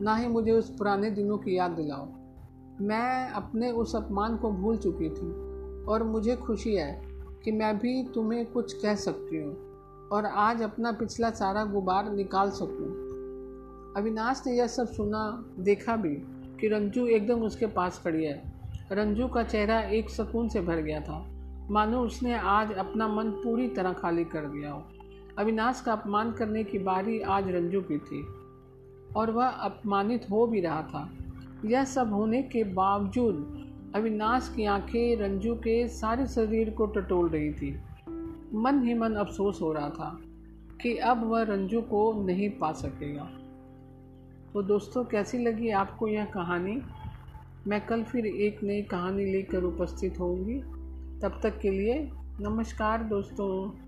ना 0.00 0.16
ही 0.16 0.28
मुझे 0.28 0.52
उस 0.52 0.70
पुराने 0.70 1.10
दिनों 1.10 1.38
की 1.38 1.58
याद 1.58 1.70
दिलाओ। 1.70 2.08
मैं 2.80 3.30
अपने 3.30 3.70
उस 3.70 3.96
अपमान 3.96 4.36
को 4.36 4.50
भूल 4.50 4.76
चुकी 4.76 5.08
थी 5.08 5.32
और 5.84 6.02
मुझे 6.02 6.36
खुशी 6.36 6.74
है 6.74 7.02
कि 7.44 7.52
मैं 7.52 7.78
भी 7.78 8.08
तुम्हें 8.14 8.46
कुछ 8.46 8.72
कह 8.82 8.94
सकती 8.94 9.42
हूँ 9.42 9.56
और 10.08 10.26
आज 10.26 10.62
अपना 10.62 10.92
पिछला 10.92 11.30
सारा 11.30 11.64
गुबार 11.64 12.12
निकाल 12.12 12.50
सकूँ। 12.50 13.04
अविनाश 13.96 14.42
ने 14.46 14.52
यह 14.52 14.66
सब 14.66 14.86
सुना, 14.86 15.44
देखा 15.58 15.96
भी 15.96 16.14
कि 16.60 16.68
रंजू 16.68 17.06
एकदम 17.06 17.42
उसके 17.42 17.66
पास 17.66 18.00
खड़ी 18.04 18.24
है। 18.24 18.52
रंजू 18.92 19.28
का 19.28 19.42
चेहरा 19.42 19.80
एक 19.80 20.10
सुकून 20.10 20.48
से 20.48 20.60
भर 20.60 20.76
गया 20.76 21.00
था। 21.00 21.26
मानो 21.70 22.00
उसने 22.00 22.38
आज 22.38 22.72
अपना 22.72 23.08
मन 23.08 23.30
पूरी 23.30 23.68
तरह 23.68 23.92
खाली 23.92 24.24
कर 24.24 24.40
दिया 24.40 24.72
हो। 24.72 24.82
अविनाश 25.38 25.80
का 25.80 25.92
अपमान 25.92 26.32
करने 26.32 26.64
की 26.64 26.78
बारी 26.78 27.20
आज 27.20 27.48
रंजू 27.48 27.80
की 27.80 27.98
थी, 27.98 28.26
और 29.16 29.30
वह 29.30 29.46
अपमानित 29.46 30.26
हो 30.30 30.46
भी 30.46 30.60
रहा 30.60 30.82
था। 30.82 31.10
यह 31.64 31.84
सब 31.84 32.12
होने 32.12 32.42
के 32.42 32.64
बावजूद 32.64 33.64
अविनाश 33.94 34.52
की 34.56 34.64
आँखें 34.64 35.16
रंजू 35.16 35.54
के 35.54 35.88
सारे 35.88 36.26
शरीर 36.26 36.70
को 36.70 36.86
टटोल 36.86 37.28
रही 37.28 37.52
थी। 37.52 37.80
मन 38.54 38.82
ही 38.86 38.94
मन 38.94 39.12
अफसोस 39.12 39.62
हो 39.62 39.72
रहा 39.72 39.90
था 39.90 40.20
कि 40.82 40.96
अब 40.96 41.24
वह 41.24 41.42
रंजू 41.42 41.80
को 41.80 42.24
नहीं 42.26 42.50
पा 42.50 42.72
सकेगा। 42.72 43.30
तो 44.54 44.62
दोस्तों, 44.62 45.04
कैसी 45.04 45.38
लगी 45.38 45.70
आपको 45.70 46.08
यह 46.08 46.24
कहानी? 46.24 46.82
मैं 47.66 47.86
कल 47.86 48.02
फिर 48.02 48.26
एक 48.26 48.62
नई 48.62 48.82
कहानी 48.82 49.24
लेकर 49.24 49.64
उपस्थित 49.64 50.20
होंगी 50.20 50.60
तब 51.20 51.40
तक 51.42 51.58
के 51.60 51.70
लिए 51.70 52.10
नमस्कार 52.40 53.02
दोस्तों। 53.02 53.83